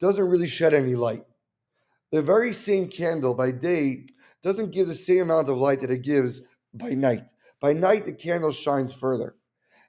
doesn't 0.00 0.28
really 0.28 0.46
shed 0.46 0.74
any 0.74 0.94
light. 0.94 1.24
The 2.12 2.22
very 2.22 2.52
same 2.52 2.88
candle 2.88 3.34
by 3.34 3.50
day 3.50 4.06
doesn't 4.42 4.72
give 4.72 4.86
the 4.86 4.94
same 4.94 5.22
amount 5.22 5.48
of 5.48 5.58
light 5.58 5.80
that 5.80 5.90
it 5.90 6.02
gives 6.02 6.42
by 6.78 6.90
night. 6.90 7.24
By 7.60 7.72
night, 7.72 8.06
the 8.06 8.12
candle 8.12 8.52
shines 8.52 8.92
further. 8.92 9.36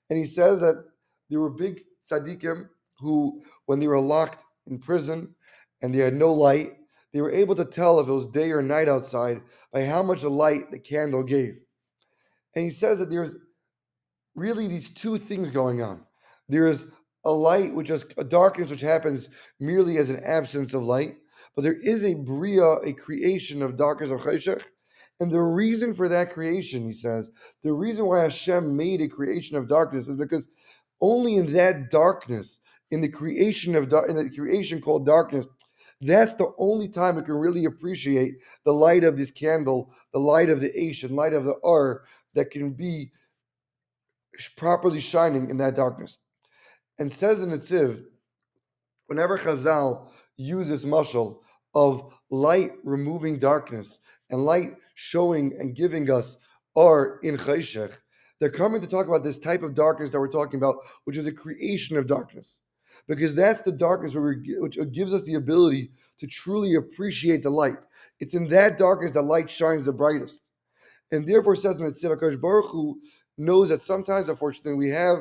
And 0.10 0.18
he 0.18 0.26
says 0.26 0.62
that 0.62 0.86
there 1.30 1.40
were 1.40 1.50
big 1.50 1.84
tzaddikim 2.10 2.70
who, 3.00 3.42
when 3.66 3.80
they 3.80 3.88
were 3.88 4.00
locked 4.00 4.46
in 4.68 4.80
prison 4.80 5.36
and 5.82 5.94
they 5.94 6.00
had 6.00 6.14
no 6.14 6.34
light, 6.34 6.72
they 7.14 7.22
were 7.22 7.32
able 7.32 7.56
to 7.56 7.66
tell 7.66 8.00
if 8.00 8.08
it 8.08 8.14
was 8.14 8.28
day 8.28 8.52
or 8.52 8.62
night 8.62 8.90
outside 8.90 9.42
by 9.72 9.84
how 9.84 10.04
much 10.04 10.24
light 10.24 10.72
the 10.72 10.80
candle 10.80 11.24
gave. 11.24 11.56
And 12.56 12.64
he 12.64 12.72
says 12.72 13.00
that 13.00 13.10
there's 13.10 13.36
really 14.36 14.68
these 14.68 14.90
two 14.90 15.18
things 15.18 15.50
going 15.50 15.82
on. 15.82 16.06
There 16.50 16.68
is 16.68 16.88
a 17.26 17.32
light, 17.32 17.74
which 17.76 17.90
is 17.90 18.06
a 18.18 18.24
darkness, 18.24 18.72
which 18.72 18.82
happens 18.82 19.30
merely 19.60 19.98
as 19.98 20.10
an 20.10 20.22
absence 20.24 20.74
of 20.74 20.84
light, 20.84 21.16
but 21.56 21.64
there 21.64 21.78
is 21.82 22.06
a 22.06 22.14
bria, 22.14 22.64
a 22.64 22.94
creation 22.94 23.62
of 23.62 23.78
darkness 23.78 24.12
of 24.12 24.22
cheshach. 24.22 24.64
And 25.20 25.32
the 25.32 25.42
reason 25.42 25.94
for 25.94 26.08
that 26.10 26.32
creation, 26.32 26.84
he 26.84 26.92
says, 26.92 27.32
the 27.64 27.74
reason 27.74 28.06
why 28.06 28.22
Hashem 28.22 28.78
made 28.78 29.02
a 29.02 29.08
creation 29.08 29.58
of 29.58 29.68
darkness 29.68 30.08
is 30.08 30.16
because 30.16 30.48
only 31.02 31.38
in 31.38 31.52
that 31.54 31.90
darkness, 31.90 32.60
in 32.92 33.02
the 33.02 33.10
creation 33.10 33.76
of 33.76 33.92
in 34.08 34.16
the 34.16 34.32
creation 34.34 34.80
called 34.80 35.06
darkness, 35.06 35.48
that's 36.02 36.36
the 36.36 36.52
only 36.60 36.88
time 36.88 37.16
we 37.16 37.24
can 37.24 37.34
really 37.34 37.66
appreciate 37.66 38.36
the 38.64 38.74
light 38.74 39.04
of 39.04 39.18
this 39.18 39.32
candle, 39.32 39.92
the 40.14 40.20
light 40.20 40.50
of 40.50 40.60
the 40.60 40.70
Aish, 40.70 41.04
and 41.04 41.16
light 41.16 41.34
of 41.34 41.44
the 41.44 41.56
Ar 41.64 42.04
that 42.36 42.52
can 42.52 42.72
be 42.72 43.12
properly 44.56 45.00
shining 45.00 45.50
in 45.50 45.58
that 45.58 45.76
darkness. 45.76 46.20
And 47.00 47.12
says 47.12 47.42
in 47.42 47.50
Netziv, 47.50 48.04
whenever 49.08 49.38
Chazal 49.38 50.10
uses 50.38 50.86
mashal 50.86 51.40
of 51.74 52.14
light 52.30 52.72
removing 52.84 53.40
darkness 53.40 54.00
and 54.30 54.44
light 54.44 54.76
showing 55.00 55.54
and 55.60 55.76
giving 55.76 56.10
us 56.10 56.38
are 56.76 57.20
in 57.22 57.38
Chayshech, 57.38 57.96
they're 58.40 58.50
coming 58.50 58.82
to 58.82 58.88
talk 58.88 59.08
about 59.08 59.24
this 59.24 59.38
type 59.38 59.62
of 59.62 59.76
darkness 59.76 60.12
that 60.12 60.20
we're 60.20 60.28
talking 60.28 60.60
about, 60.60 60.78
which 61.04 61.18
is 61.18 61.28
a 61.28 61.32
creation 61.32 61.98
of 61.98 62.08
darkness 62.08 62.62
because 63.08 63.36
that's 63.36 63.62
the 63.62 63.72
darkness 63.72 64.16
which 64.16 64.78
gives 64.92 65.14
us 65.14 65.22
the 65.22 65.36
ability 65.36 65.92
to 66.18 66.26
truly 66.26 66.76
appreciate 66.76 67.44
the 67.44 67.50
light. 67.50 67.78
It's 68.20 68.34
in 68.34 68.50
that 68.50 68.80
darkness 68.80 69.12
that 69.12 69.22
light 69.22 69.52
shines 69.52 69.86
the 69.86 69.94
brightest. 69.94 70.42
And 71.12 71.28
therefore, 71.28 71.56
says 71.56 71.78
the 71.78 72.40
Baruch 72.42 72.72
Hu 72.72 73.00
knows 73.38 73.70
that 73.70 73.84
sometimes, 73.84 74.30
unfortunately, 74.30 74.74
we 74.74 74.90
have 74.90 75.18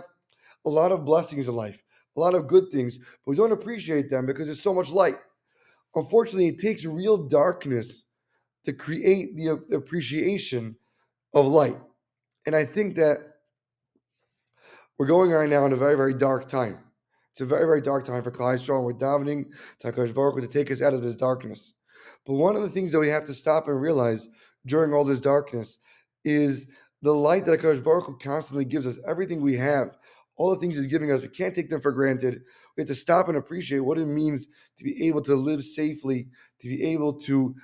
a 0.64 0.70
lot 0.70 0.90
of 0.90 1.04
blessings 1.04 1.48
in 1.48 1.54
life, 1.54 1.82
a 2.16 2.20
lot 2.20 2.34
of 2.34 2.48
good 2.48 2.70
things, 2.72 2.98
but 2.98 3.26
we 3.26 3.36
don't 3.36 3.52
appreciate 3.52 4.08
them 4.08 4.24
because 4.24 4.46
there's 4.46 4.62
so 4.62 4.74
much 4.74 4.88
light. 4.88 5.16
Unfortunately, 5.94 6.48
it 6.48 6.58
takes 6.58 6.86
real 6.86 7.28
darkness 7.28 8.05
to 8.66 8.72
create 8.72 9.36
the 9.36 9.62
appreciation 9.74 10.76
of 11.32 11.46
light. 11.46 11.78
And 12.46 12.54
I 12.54 12.64
think 12.64 12.96
that 12.96 13.18
we're 14.98 15.06
going 15.06 15.30
right 15.30 15.48
now 15.48 15.64
in 15.66 15.72
a 15.72 15.76
very, 15.76 15.96
very 15.96 16.14
dark 16.14 16.48
time. 16.48 16.78
It's 17.30 17.40
a 17.40 17.46
very, 17.46 17.64
very 17.64 17.80
dark 17.80 18.04
time 18.04 18.22
for 18.22 18.30
Klal 18.30 18.56
Yisrael. 18.56 18.82
We're 18.82 18.94
davening 18.94 19.46
to 19.80 20.12
Baruch 20.12 20.40
to 20.40 20.48
take 20.48 20.70
us 20.70 20.82
out 20.82 20.94
of 20.94 21.02
this 21.02 21.16
darkness. 21.16 21.74
But 22.26 22.34
one 22.34 22.56
of 22.56 22.62
the 22.62 22.68
things 22.68 22.90
that 22.92 22.98
we 22.98 23.08
have 23.08 23.24
to 23.26 23.34
stop 23.34 23.68
and 23.68 23.80
realize 23.80 24.28
during 24.66 24.92
all 24.92 25.04
this 25.04 25.20
darkness 25.20 25.78
is 26.24 26.66
the 27.02 27.12
light 27.12 27.44
that 27.44 27.60
HaKadosh 27.60 27.84
Baruch 27.84 28.20
constantly 28.20 28.64
gives 28.64 28.86
us. 28.86 28.98
Everything 29.06 29.42
we 29.42 29.56
have, 29.58 29.96
all 30.36 30.50
the 30.50 30.56
things 30.56 30.76
He's 30.76 30.88
giving 30.88 31.12
us, 31.12 31.22
we 31.22 31.28
can't 31.28 31.54
take 31.54 31.70
them 31.70 31.80
for 31.80 31.92
granted. 31.92 32.42
We 32.76 32.80
have 32.80 32.88
to 32.88 32.94
stop 32.96 33.28
and 33.28 33.36
appreciate 33.36 33.80
what 33.80 33.98
it 33.98 34.06
means 34.06 34.48
to 34.78 34.84
be 34.84 35.06
able 35.06 35.22
to 35.22 35.36
live 35.36 35.62
safely, 35.62 36.28
to 36.60 36.68
be 36.68 36.82
able 36.84 37.12
to 37.20 37.54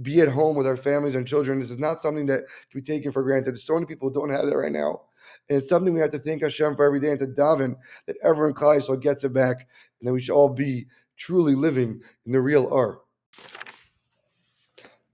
be 0.00 0.20
at 0.20 0.28
home 0.28 0.56
with 0.56 0.66
our 0.66 0.76
families 0.76 1.14
and 1.14 1.26
children. 1.26 1.58
This 1.58 1.70
is 1.70 1.78
not 1.78 2.00
something 2.00 2.26
that 2.26 2.44
can 2.70 2.80
be 2.80 2.82
taken 2.82 3.12
for 3.12 3.22
granted. 3.22 3.58
So 3.58 3.74
many 3.74 3.86
people 3.86 4.10
don't 4.10 4.30
have 4.30 4.46
that 4.46 4.56
right 4.56 4.72
now. 4.72 5.02
And 5.48 5.58
it's 5.58 5.68
something 5.68 5.92
we 5.92 6.00
have 6.00 6.10
to 6.10 6.18
thank 6.18 6.42
Hashem 6.42 6.76
for 6.76 6.84
every 6.84 7.00
day 7.00 7.10
and 7.10 7.20
to 7.20 7.26
daven 7.26 7.74
that 8.06 8.16
everyone 8.22 8.54
Klal 8.54 8.78
Yisrael 8.78 9.00
gets 9.00 9.24
it 9.24 9.32
back 9.32 9.66
and 10.00 10.08
that 10.08 10.12
we 10.12 10.22
should 10.22 10.34
all 10.34 10.48
be 10.48 10.86
truly 11.16 11.54
living 11.54 12.00
in 12.26 12.32
the 12.32 12.40
real 12.40 12.72
R. 12.72 13.00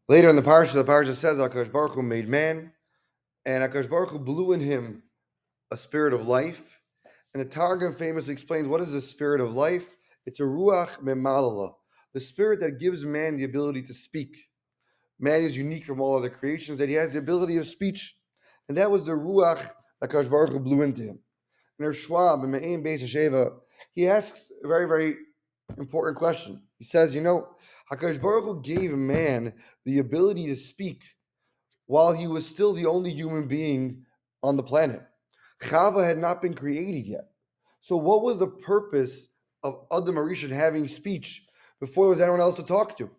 Later 0.06 0.28
in 0.28 0.36
the 0.36 0.42
parsha, 0.42 0.74
the 0.74 0.84
parsha 0.84 1.14
says 1.14 1.38
Akash 1.38 1.72
Baruch 1.72 1.92
Hu 1.92 2.02
made 2.02 2.28
man, 2.28 2.72
and 3.46 3.64
Akash 3.64 3.88
Baruch 3.88 4.10
Hu 4.10 4.18
blew 4.18 4.52
in 4.52 4.60
him 4.60 5.02
a 5.70 5.76
spirit 5.78 6.12
of 6.12 6.28
life. 6.28 6.62
And 7.32 7.40
the 7.40 7.48
Targum 7.48 7.94
famously 7.94 8.32
explains 8.32 8.68
what 8.68 8.82
is 8.82 8.92
the 8.92 9.00
spirit 9.00 9.40
of 9.40 9.54
life? 9.54 9.88
It's 10.26 10.40
a 10.40 10.44
ruach 10.44 11.02
memalala, 11.02 11.72
the 12.12 12.20
spirit 12.20 12.60
that 12.60 12.78
gives 12.78 13.02
man 13.02 13.36
the 13.36 13.44
ability 13.44 13.82
to 13.84 13.94
speak. 13.94 14.36
Man 15.18 15.42
is 15.42 15.56
unique 15.56 15.84
from 15.84 16.00
all 16.00 16.16
other 16.16 16.28
creations 16.28 16.78
that 16.78 16.88
he 16.88 16.94
has 16.96 17.12
the 17.12 17.18
ability 17.18 17.56
of 17.56 17.66
speech, 17.66 18.16
and 18.68 18.76
that 18.76 18.90
was 18.90 19.04
the 19.04 19.12
ruach 19.12 19.70
Akash 20.02 20.30
Baruch 20.30 20.50
Hu 20.50 20.60
blew 20.60 20.82
into 20.82 21.02
him. 21.02 21.18
And 21.78 21.86
Rav 21.86 21.96
Schwab 21.96 22.44
in 22.44 22.50
Maayan 22.50 22.84
Beis 22.84 23.02
HaShoeva, 23.02 23.52
he 23.92 24.08
asks 24.08 24.50
a 24.62 24.68
very, 24.68 24.86
very 24.86 25.16
important 25.78 26.16
question. 26.16 26.62
He 26.78 26.84
says, 26.84 27.14
you 27.14 27.20
know, 27.20 27.48
Hakadosh 27.92 28.20
Baruch 28.20 28.44
Hu 28.44 28.62
gave 28.62 28.92
man 28.92 29.52
the 29.84 29.98
ability 29.98 30.46
to 30.46 30.56
speak 30.56 31.02
while 31.86 32.12
he 32.12 32.26
was 32.26 32.46
still 32.46 32.72
the 32.72 32.86
only 32.86 33.10
human 33.10 33.46
being 33.46 34.04
on 34.42 34.56
the 34.56 34.62
planet. 34.62 35.02
Chava 35.62 36.04
had 36.06 36.18
not 36.18 36.42
been 36.42 36.54
created 36.54 37.06
yet. 37.06 37.28
So, 37.80 37.96
what 37.96 38.22
was 38.22 38.38
the 38.38 38.48
purpose 38.48 39.28
of 39.62 39.86
Adam 39.92 40.16
Arishan 40.16 40.50
having 40.50 40.88
speech 40.88 41.44
before 41.80 42.04
there 42.04 42.10
was 42.10 42.20
anyone 42.20 42.40
else 42.40 42.56
to 42.56 42.62
talk 42.62 42.96
to? 42.98 43.10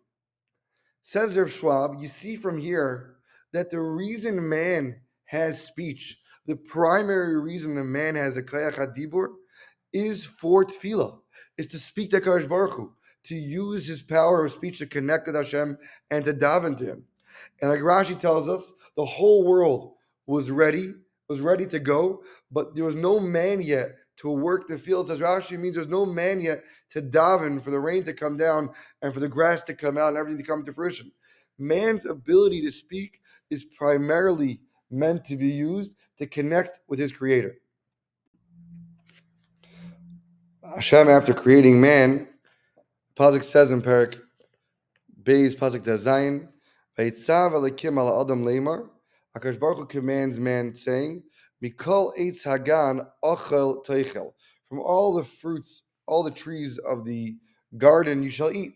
Says 1.07 1.37
Rav 1.37 1.51
Schwab, 1.51 2.01
you 2.01 2.07
see 2.07 2.35
from 2.35 2.59
here 2.59 3.17
that 3.53 3.69
the 3.69 3.79
reason 3.79 4.49
man 4.49 5.01
has 5.25 5.63
speech 5.63 6.17
the 6.47 6.55
primary 6.55 7.39
reason 7.39 7.75
the 7.75 7.83
man 7.83 8.15
has 8.15 8.37
a 8.37 8.41
kayach 8.43 8.73
hadibur 8.73 9.27
is 9.93 10.25
for 10.25 10.65
tefillah, 10.65 11.19
is 11.59 11.67
to 11.67 11.77
speak 11.77 12.09
to 12.09 12.21
Kadosh 12.21 12.49
Baruch 12.49 12.73
Hu, 12.73 12.93
to 13.25 13.35
use 13.35 13.87
his 13.87 14.01
power 14.01 14.45
of 14.45 14.51
speech 14.51 14.79
to 14.79 14.87
connect 14.87 15.27
with 15.27 15.35
Hashem 15.35 15.77
and 16.09 16.25
to 16.25 16.33
daven 16.33 16.75
to 16.79 16.85
him. 16.85 17.03
And 17.61 17.69
like 17.69 17.81
Rashi 17.81 18.19
tells 18.19 18.47
us, 18.47 18.73
the 18.95 19.05
whole 19.05 19.45
world 19.45 19.93
was 20.25 20.49
ready, 20.49 20.93
was 21.27 21.41
ready 21.41 21.67
to 21.67 21.79
go, 21.79 22.23
but 22.51 22.75
there 22.75 22.85
was 22.85 22.95
no 22.95 23.19
man 23.19 23.61
yet 23.61 23.95
to 24.17 24.29
work 24.29 24.67
the 24.67 24.77
fields. 24.77 25.09
As 25.09 25.19
Rashi 25.19 25.59
means, 25.59 25.75
there's 25.75 25.87
no 25.87 26.05
man 26.05 26.39
yet 26.41 26.63
to 26.91 27.01
daven 27.01 27.61
for 27.61 27.71
the 27.71 27.79
rain 27.79 28.03
to 28.05 28.13
come 28.13 28.37
down 28.37 28.69
and 29.01 29.13
for 29.13 29.19
the 29.19 29.27
grass 29.27 29.61
to 29.63 29.73
come 29.73 29.97
out 29.97 30.09
and 30.09 30.17
everything 30.17 30.39
to 30.39 30.45
come 30.45 30.63
to 30.65 30.73
fruition. 30.73 31.11
Man's 31.57 32.05
ability 32.05 32.61
to 32.61 32.71
speak 32.71 33.21
is 33.49 33.63
primarily 33.63 34.59
meant 34.91 35.25
to 35.25 35.37
be 35.37 35.49
used 35.49 35.95
to 36.17 36.27
connect 36.27 36.79
with 36.87 36.99
his 36.99 37.11
creator. 37.11 37.55
Hashem, 40.63 41.09
after 41.09 41.33
creating 41.33 41.79
man, 41.79 42.27
Pazik 43.15 43.43
says 43.43 43.71
in 43.71 43.81
Perik, 43.81 44.19
Beis 45.23 45.55
Pazik 45.55 45.81
Dazayin, 45.81 46.47
Adam 46.97 48.45
Leimar, 48.45 48.89
Akash 49.37 49.59
Baruch 49.59 49.77
Hu 49.77 49.85
commands 49.85 50.39
man, 50.39 50.75
saying, 50.75 51.23
Mikol 51.63 52.11
Eitz 52.19 52.43
Hagan 52.43 53.05
Ochel 53.23 53.85
Teichel. 53.85 54.31
From 54.69 54.79
all 54.79 55.13
the 55.13 55.23
fruits, 55.23 55.83
all 56.07 56.23
the 56.23 56.31
trees 56.31 56.77
of 56.79 57.05
the 57.05 57.35
garden 57.77 58.23
you 58.23 58.29
shall 58.29 58.51
eat. 58.51 58.73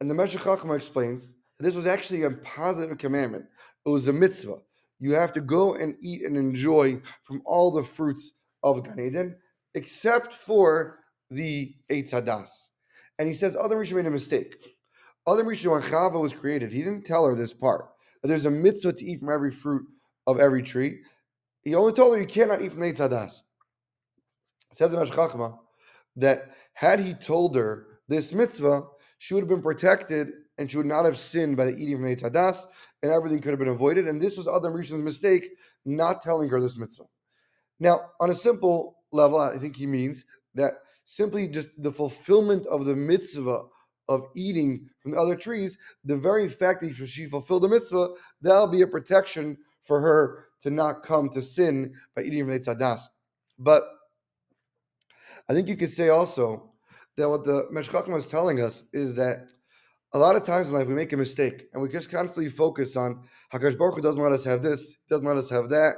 And 0.00 0.10
the 0.10 0.14
Meshech 0.14 0.42
Chachma 0.42 0.76
explains 0.76 1.28
that 1.58 1.64
this 1.64 1.74
was 1.74 1.86
actually 1.86 2.22
a 2.22 2.30
positive 2.30 2.98
commandment. 2.98 3.46
It 3.84 3.90
was 3.90 4.08
a 4.08 4.12
mitzvah 4.12 4.58
you 5.00 5.12
have 5.12 5.32
to 5.32 5.40
go 5.40 5.74
and 5.74 5.96
eat 6.02 6.22
and 6.24 6.36
enjoy 6.36 7.00
from 7.22 7.42
all 7.44 7.70
the 7.70 7.82
fruits 7.82 8.32
of 8.62 8.84
Gan 8.84 8.98
Eden, 8.98 9.36
except 9.74 10.34
for 10.34 10.98
the 11.30 11.74
Eitz 11.90 12.10
Hadas. 12.10 12.70
And 13.18 13.28
he 13.28 13.34
says, 13.34 13.56
Other 13.56 13.76
Risha 13.76 13.94
made 13.94 14.06
a 14.06 14.10
mistake. 14.10 14.56
Other 15.26 15.44
Risha, 15.44 15.70
when 15.70 15.82
Chava 15.82 16.20
was 16.20 16.32
created, 16.32 16.72
he 16.72 16.82
didn't 16.82 17.06
tell 17.06 17.26
her 17.26 17.34
this 17.34 17.52
part. 17.52 17.90
That 18.22 18.28
there's 18.28 18.46
a 18.46 18.50
mitzvah 18.50 18.94
to 18.94 19.04
eat 19.04 19.20
from 19.20 19.30
every 19.30 19.52
fruit 19.52 19.86
of 20.26 20.40
every 20.40 20.62
tree. 20.62 20.98
He 21.64 21.74
only 21.74 21.92
told 21.92 22.14
her 22.14 22.20
you 22.20 22.26
cannot 22.26 22.62
eat 22.62 22.72
from 22.72 22.82
Eitz 22.82 22.98
Hadas. 22.98 23.42
It 24.70 24.76
says 24.76 24.92
in 24.92 25.00
Ashkachma 25.00 25.58
that 26.16 26.54
had 26.72 27.00
he 27.00 27.14
told 27.14 27.56
her 27.56 28.00
this 28.08 28.32
mitzvah, 28.32 28.82
she 29.18 29.34
would 29.34 29.42
have 29.42 29.48
been 29.48 29.62
protected 29.62 30.32
and 30.58 30.70
she 30.70 30.76
would 30.76 30.86
not 30.86 31.04
have 31.04 31.18
sinned 31.18 31.56
by 31.56 31.64
the 31.64 31.76
eating 31.76 31.96
from 31.96 32.06
Eitz 32.06 32.22
Hadas 32.22 32.66
and 33.02 33.12
everything 33.12 33.40
could 33.40 33.50
have 33.50 33.58
been 33.58 33.68
avoided. 33.68 34.08
And 34.08 34.20
this 34.20 34.36
was 34.36 34.48
Adam 34.48 34.72
Rishon's 34.72 35.02
mistake, 35.02 35.50
not 35.84 36.22
telling 36.22 36.48
her 36.48 36.60
this 36.60 36.76
mitzvah. 36.76 37.04
Now, 37.80 38.10
on 38.20 38.30
a 38.30 38.34
simple 38.34 38.96
level, 39.12 39.38
I 39.38 39.58
think 39.58 39.76
he 39.76 39.86
means 39.86 40.24
that 40.54 40.74
simply 41.04 41.48
just 41.48 41.70
the 41.78 41.92
fulfillment 41.92 42.66
of 42.66 42.84
the 42.84 42.96
mitzvah 42.96 43.62
of 44.08 44.26
eating 44.34 44.88
from 45.00 45.12
the 45.12 45.18
other 45.18 45.36
trees, 45.36 45.78
the 46.04 46.16
very 46.16 46.48
fact 46.48 46.80
that 46.80 46.94
she 46.94 47.26
fulfilled 47.26 47.62
the 47.62 47.68
mitzvah, 47.68 48.08
that'll 48.40 48.66
be 48.66 48.82
a 48.82 48.86
protection 48.86 49.56
for 49.82 50.00
her 50.00 50.47
to 50.62 50.70
not 50.70 51.02
come 51.02 51.28
to 51.30 51.40
sin 51.40 51.94
by 52.14 52.22
eating 52.22 52.46
from. 52.46 53.08
But 53.58 53.82
I 55.48 55.54
think 55.54 55.68
you 55.68 55.76
could 55.76 55.90
say 55.90 56.08
also 56.08 56.70
that 57.16 57.28
what 57.28 57.44
the 57.44 57.66
Meshech 57.70 57.94
Chachma 57.94 58.16
is 58.16 58.26
telling 58.26 58.60
us 58.60 58.84
is 58.92 59.14
that 59.14 59.46
a 60.14 60.18
lot 60.18 60.36
of 60.36 60.44
times 60.44 60.68
in 60.68 60.74
life 60.74 60.86
we 60.86 60.94
make 60.94 61.12
a 61.12 61.16
mistake 61.16 61.64
and 61.72 61.82
we 61.82 61.88
just 61.88 62.10
constantly 62.10 62.50
focus 62.50 62.96
on 62.96 63.24
Hakadosh 63.52 63.76
Baruch 63.76 63.96
Hu 63.96 64.02
doesn't 64.02 64.22
let 64.22 64.32
us 64.32 64.44
have 64.44 64.62
this, 64.62 64.96
doesn't 65.10 65.26
let 65.26 65.36
us 65.36 65.50
have 65.50 65.68
that, 65.70 65.94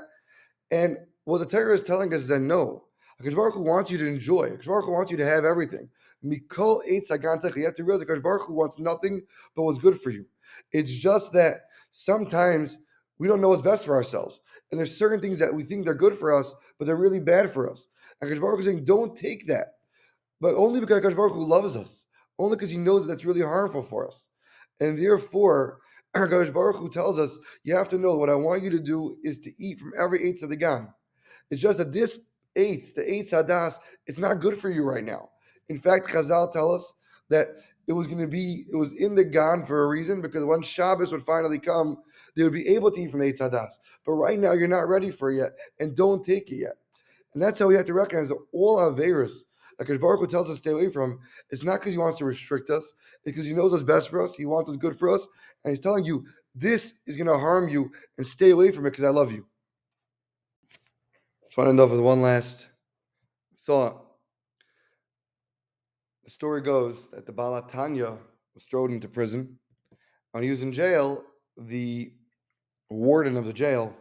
and 0.71 0.97
what 1.25 1.39
the 1.39 1.47
Torah 1.47 1.75
is 1.75 1.83
telling 1.83 2.13
us 2.13 2.23
is 2.23 2.29
that 2.29 2.41
no, 2.41 2.85
Hakadosh 3.21 3.37
Baruch 3.37 3.55
Hu 3.55 3.63
wants 3.63 3.91
you 3.91 3.99
to 3.99 4.07
enjoy. 4.07 4.51
Hakadosh 4.51 4.67
Baruch 4.67 4.85
Hu 4.87 4.93
wants 4.93 5.11
you 5.11 5.17
to 5.19 5.27
have 5.27 5.45
everything. 5.45 5.89
Mikol 6.25 6.81
eitz 6.91 7.11
You 7.57 7.65
have 7.65 7.75
to 7.75 7.85
realize 7.85 8.05
Hakadosh 8.05 8.23
Baruch 8.23 8.47
Hu 8.47 8.55
wants 8.55 8.79
nothing 8.79 9.23
but 9.55 9.63
what's 9.63 9.79
good 9.79 10.01
for 10.01 10.11
you. 10.11 10.25
It's 10.73 10.93
just 10.93 11.33
that 11.33 11.63
sometimes 11.91 12.79
we 13.19 13.29
don't 13.29 13.41
know 13.41 13.51
what's 13.51 13.63
best 13.63 13.85
for 13.85 13.95
ourselves, 13.95 14.41
and 14.71 14.79
there's 14.79 14.97
certain 14.97 15.21
things 15.21 15.39
that 15.39 15.53
we 15.53 15.63
think 15.63 15.85
they're 15.85 15.95
good 15.95 16.17
for 16.17 16.33
us, 16.33 16.55
but 16.79 16.87
they're 16.87 16.97
really 16.97 17.21
bad 17.21 17.51
for 17.53 17.71
us. 17.71 17.89
And 18.21 18.31
Hakadosh 18.31 18.41
Baruch 18.41 18.61
is 18.61 18.67
saying, 18.67 18.85
don't 18.85 19.17
take 19.17 19.47
that, 19.47 19.75
but 20.41 20.55
only 20.55 20.81
because 20.81 21.01
Hakadosh 21.01 21.17
Baruch 21.17 21.33
Hu 21.33 21.45
loves 21.45 21.77
us 21.77 22.07
only 22.41 22.57
because 22.57 22.71
he 22.71 22.79
knows 22.79 23.03
that 23.03 23.09
that's 23.09 23.25
really 23.25 23.43
harmful 23.43 23.83
for 23.83 24.09
us. 24.09 24.27
And 24.81 25.01
therefore, 25.01 25.81
Hakadosh 26.17 26.53
Baruch 26.53 26.77
Hu 26.77 26.89
tells 26.89 27.21
us, 27.21 27.39
you 27.63 27.77
have 27.77 27.89
to 27.91 27.99
know 27.99 28.17
what 28.17 28.31
I 28.31 28.35
want 28.35 28.63
you 28.63 28.71
to 28.71 28.81
do 28.81 29.19
is 29.23 29.39
to 29.39 29.53
eat 29.63 29.79
from 29.79 29.93
every 29.97 30.27
eighth 30.27 30.43
of 30.43 30.49
the 30.49 30.57
gan. 30.57 30.89
It's 31.51 31.61
just 31.61 31.79
that 31.79 31.93
this 31.93 32.19
eighth, 32.57 32.95
the 32.95 33.09
eighth 33.09 33.31
hadas, 33.31 33.75
it's 34.07 34.19
not 34.19 34.41
good 34.41 34.59
for 34.59 34.71
you 34.71 34.83
right 34.85 35.05
now. 35.05 35.29
In 35.69 35.79
fact, 35.79 36.09
Chazal 36.09 36.51
tell 36.51 36.75
us 36.75 36.95
that 37.29 37.49
it 37.87 37.93
was 37.93 38.07
going 38.07 38.21
to 38.21 38.29
be, 38.29 38.65
it 38.73 38.77
was 38.77 38.93
in 38.93 39.15
the 39.15 39.25
gan 39.25 39.67
for 39.67 39.85
a 39.85 39.89
reason 39.89 40.21
because 40.21 40.45
when 40.45 40.63
Shabbos 40.63 41.13
would 41.13 41.23
finally 41.23 41.59
come, 41.59 41.97
they 42.37 42.45
would 42.45 42.53
be 42.53 42.69
able 42.69 42.91
to 42.91 43.01
eat 43.01 43.11
from 43.11 43.21
the 43.21 43.33
hadas. 43.33 43.73
But 44.05 44.13
right 44.13 44.39
now, 44.39 44.53
you're 44.53 44.69
not 44.69 44.89
ready 44.89 45.11
for 45.11 45.33
it 45.33 45.39
yet, 45.39 45.53
and 45.81 45.97
don't 45.97 46.25
take 46.25 46.51
it 46.51 46.57
yet. 46.57 46.77
And 47.35 47.43
that's 47.43 47.59
how 47.59 47.67
we 47.67 47.75
have 47.75 47.87
to 47.87 47.95
recognize 47.95 48.29
that 48.29 48.39
all 48.53 48.79
Averis, 48.79 49.33
like 49.79 50.01
Baruch 50.01 50.29
tells 50.29 50.51
us 50.51 50.57
to 50.57 50.63
stay 50.63 50.71
away 50.73 50.91
from, 50.91 51.19
it's 51.51 51.65
not 51.65 51.81
because 51.81 51.93
he 51.93 51.99
wants 51.99 52.19
to 52.19 52.25
restrict 52.25 52.71
us, 52.71 52.93
it's 53.25 53.33
because 53.33 53.47
he 53.47 53.55
knows 53.55 53.73
what's 53.73 53.83
best 53.83 54.09
for 54.09 54.23
us, 54.23 54.35
he 54.35 54.45
wants 54.45 54.69
what's 54.69 54.81
good 54.81 54.99
for 54.99 55.09
us, 55.09 55.27
and 55.65 55.71
he's 55.71 55.81
telling 55.81 56.05
you, 56.05 56.25
this 56.55 56.95
is 57.07 57.17
going 57.17 57.29
to 57.29 57.39
harm 57.39 57.69
you, 57.69 57.91
and 58.19 58.27
stay 58.27 58.51
away 58.51 58.73
from 58.73 58.87
it 58.87 58.91
because 58.91 59.05
I 59.05 59.11
love 59.11 59.33
you. 59.33 59.47
Just 61.45 61.57
want 61.57 61.67
to 61.67 61.71
end 61.71 61.81
off 61.81 61.91
with 61.91 62.01
one 62.01 62.23
last 62.23 62.69
thought. 63.65 64.10
The 66.31 66.35
story 66.35 66.61
goes 66.61 67.09
that 67.11 67.27
the 67.27 67.33
Balatanya 67.33 68.17
was 68.55 68.63
thrown 68.63 68.93
into 68.93 69.09
prison. 69.09 69.59
When 70.31 70.45
he 70.45 70.51
was 70.51 70.63
in 70.63 70.73
jail, 70.73 71.25
the 71.59 72.13
warden 72.89 73.37
of 73.37 73.47
the 73.47 73.53
jail 73.53 73.93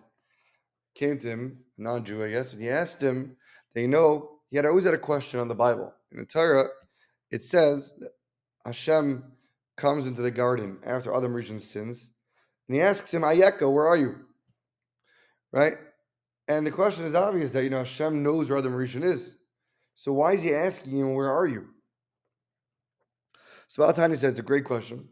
came 0.94 1.18
to 1.18 1.28
him, 1.28 1.58
non-Jew, 1.80 2.24
I 2.24 2.30
guess, 2.30 2.54
and 2.54 2.62
he 2.62 2.70
asked 2.70 3.02
him, 3.02 3.36
they 3.74 3.88
know 3.88 4.42
he 4.52 4.58
had 4.58 4.68
always 4.68 4.86
had 4.86 4.94
a 4.94 5.00
question 5.00 5.40
on 5.40 5.48
the 5.48 5.56
Bible. 5.56 5.92
In 6.12 6.20
the 6.20 6.26
Torah, 6.28 6.68
it 7.32 7.44
says 7.44 7.94
that 7.98 8.12
Hashem 8.64 9.24
comes 9.76 10.06
into 10.06 10.22
the 10.22 10.30
garden 10.30 10.78
after 10.86 11.12
Adam 11.12 11.34
Rishon 11.34 11.60
sins, 11.60 12.12
and 12.68 12.76
he 12.76 12.84
asks 12.84 13.12
him, 13.12 13.24
Ayeka, 13.24 13.74
where 13.74 13.88
are 13.88 13.98
you? 13.98 14.18
Right? 15.52 15.78
And 16.48 16.64
the 16.64 16.70
question 16.70 17.06
is 17.06 17.16
obvious 17.16 17.54
that 17.54 17.64
you 17.64 17.72
know 17.72 17.80
Hashem 17.80 18.22
knows 18.22 18.52
where 18.52 18.60
Adam 18.60 18.74
Rishon 18.74 19.04
is. 19.04 19.36
So 19.96 20.14
why 20.14 20.34
is 20.34 20.44
he 20.44 20.54
asking 20.54 20.96
him, 20.96 21.16
where 21.16 21.32
are 21.32 21.48
you? 21.48 21.70
So 23.70 23.84
Balatanya 23.84 24.18
said 24.18 24.32
it's 24.32 24.40
a 24.40 24.44
great 24.44 24.66
question. 24.66 25.08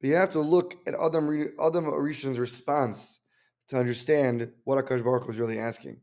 But 0.00 0.08
you 0.08 0.16
have 0.16 0.30
to 0.32 0.40
look 0.40 0.74
at 0.86 0.94
Adam, 0.94 1.28
Adam 1.58 1.86
Rishon's 1.86 2.38
response 2.38 3.20
to 3.68 3.78
understand 3.78 4.52
what 4.64 4.84
Akash 4.84 5.02
Baruch 5.02 5.26
was 5.26 5.38
really 5.38 5.58
asking. 5.58 5.96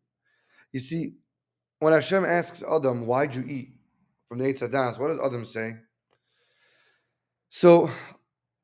You 0.72 0.80
see, 0.80 1.14
when 1.80 1.94
Hashem 1.94 2.26
asks 2.26 2.64
Adam, 2.64 3.06
why'd 3.06 3.36
you 3.36 3.44
eat 3.48 3.76
from 4.28 4.40
the 4.40 4.46
Eitz 4.46 4.68
Hadas, 4.68 5.00
what 5.00 5.10
does 5.10 5.20
Adam 5.24 5.46
say? 5.46 5.74
So 7.50 7.92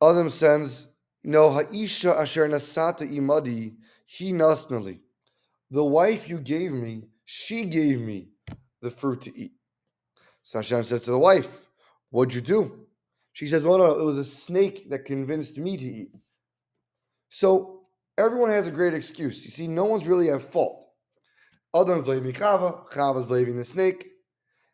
Adam 0.01 0.31
says, 0.31 0.87
No, 1.23 1.51
Ha'isha 1.51 2.19
asher 2.19 2.49
nasata 2.49 3.01
imadi, 3.01 3.75
he 4.07 4.33
nasnali. 4.33 5.01
The 5.69 5.83
wife 5.83 6.27
you 6.27 6.39
gave 6.39 6.71
me, 6.71 7.03
she 7.25 7.65
gave 7.65 7.99
me 8.01 8.29
the 8.81 8.89
fruit 8.89 9.21
to 9.21 9.39
eat. 9.39 9.51
So 10.41 10.57
Hashem 10.57 10.83
says 10.83 11.03
to 11.03 11.11
the 11.11 11.19
wife, 11.19 11.67
What'd 12.09 12.33
you 12.33 12.41
do? 12.41 12.87
She 13.39 13.47
says, 13.47 13.63
Well, 13.63 13.77
no, 13.77 13.97
it 13.97 14.03
was 14.03 14.17
a 14.17 14.25
snake 14.25 14.89
that 14.89 15.05
convinced 15.05 15.57
me 15.57 15.77
to 15.77 15.85
eat. 15.85 16.11
So 17.29 17.83
everyone 18.17 18.49
has 18.49 18.67
a 18.67 18.71
great 18.71 18.93
excuse. 18.93 19.45
You 19.45 19.49
see, 19.49 19.65
no 19.65 19.85
one's 19.85 20.07
really 20.07 20.29
at 20.29 20.41
fault. 20.41 20.85
Adam's 21.73 22.03
blaming 22.03 22.33
Chava, 22.33 22.91
Chava's 22.91 23.23
blaming 23.23 23.57
the 23.57 23.63
snake, 23.63 24.09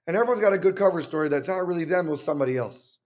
and 0.07 0.17
everyone's 0.17 0.41
got 0.41 0.53
a 0.53 0.57
good 0.57 0.75
cover 0.75 0.99
story 1.03 1.29
that's 1.29 1.47
not 1.47 1.67
really 1.67 1.83
them, 1.83 2.07
it 2.07 2.09
was 2.09 2.23
somebody 2.23 2.57
else. 2.57 2.97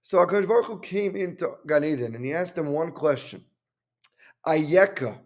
So 0.00 0.24
Akash 0.24 0.48
Baruch 0.48 0.64
Hu 0.64 0.80
came 0.80 1.16
into 1.16 1.50
Gan 1.66 1.84
Eden 1.84 2.14
and 2.14 2.24
he 2.24 2.32
asked 2.32 2.54
them 2.54 2.68
one 2.68 2.92
question. 2.92 3.44
Ayeka, 4.46 5.18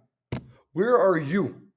where 0.73 0.99
are 0.99 1.19
you? 1.19 1.69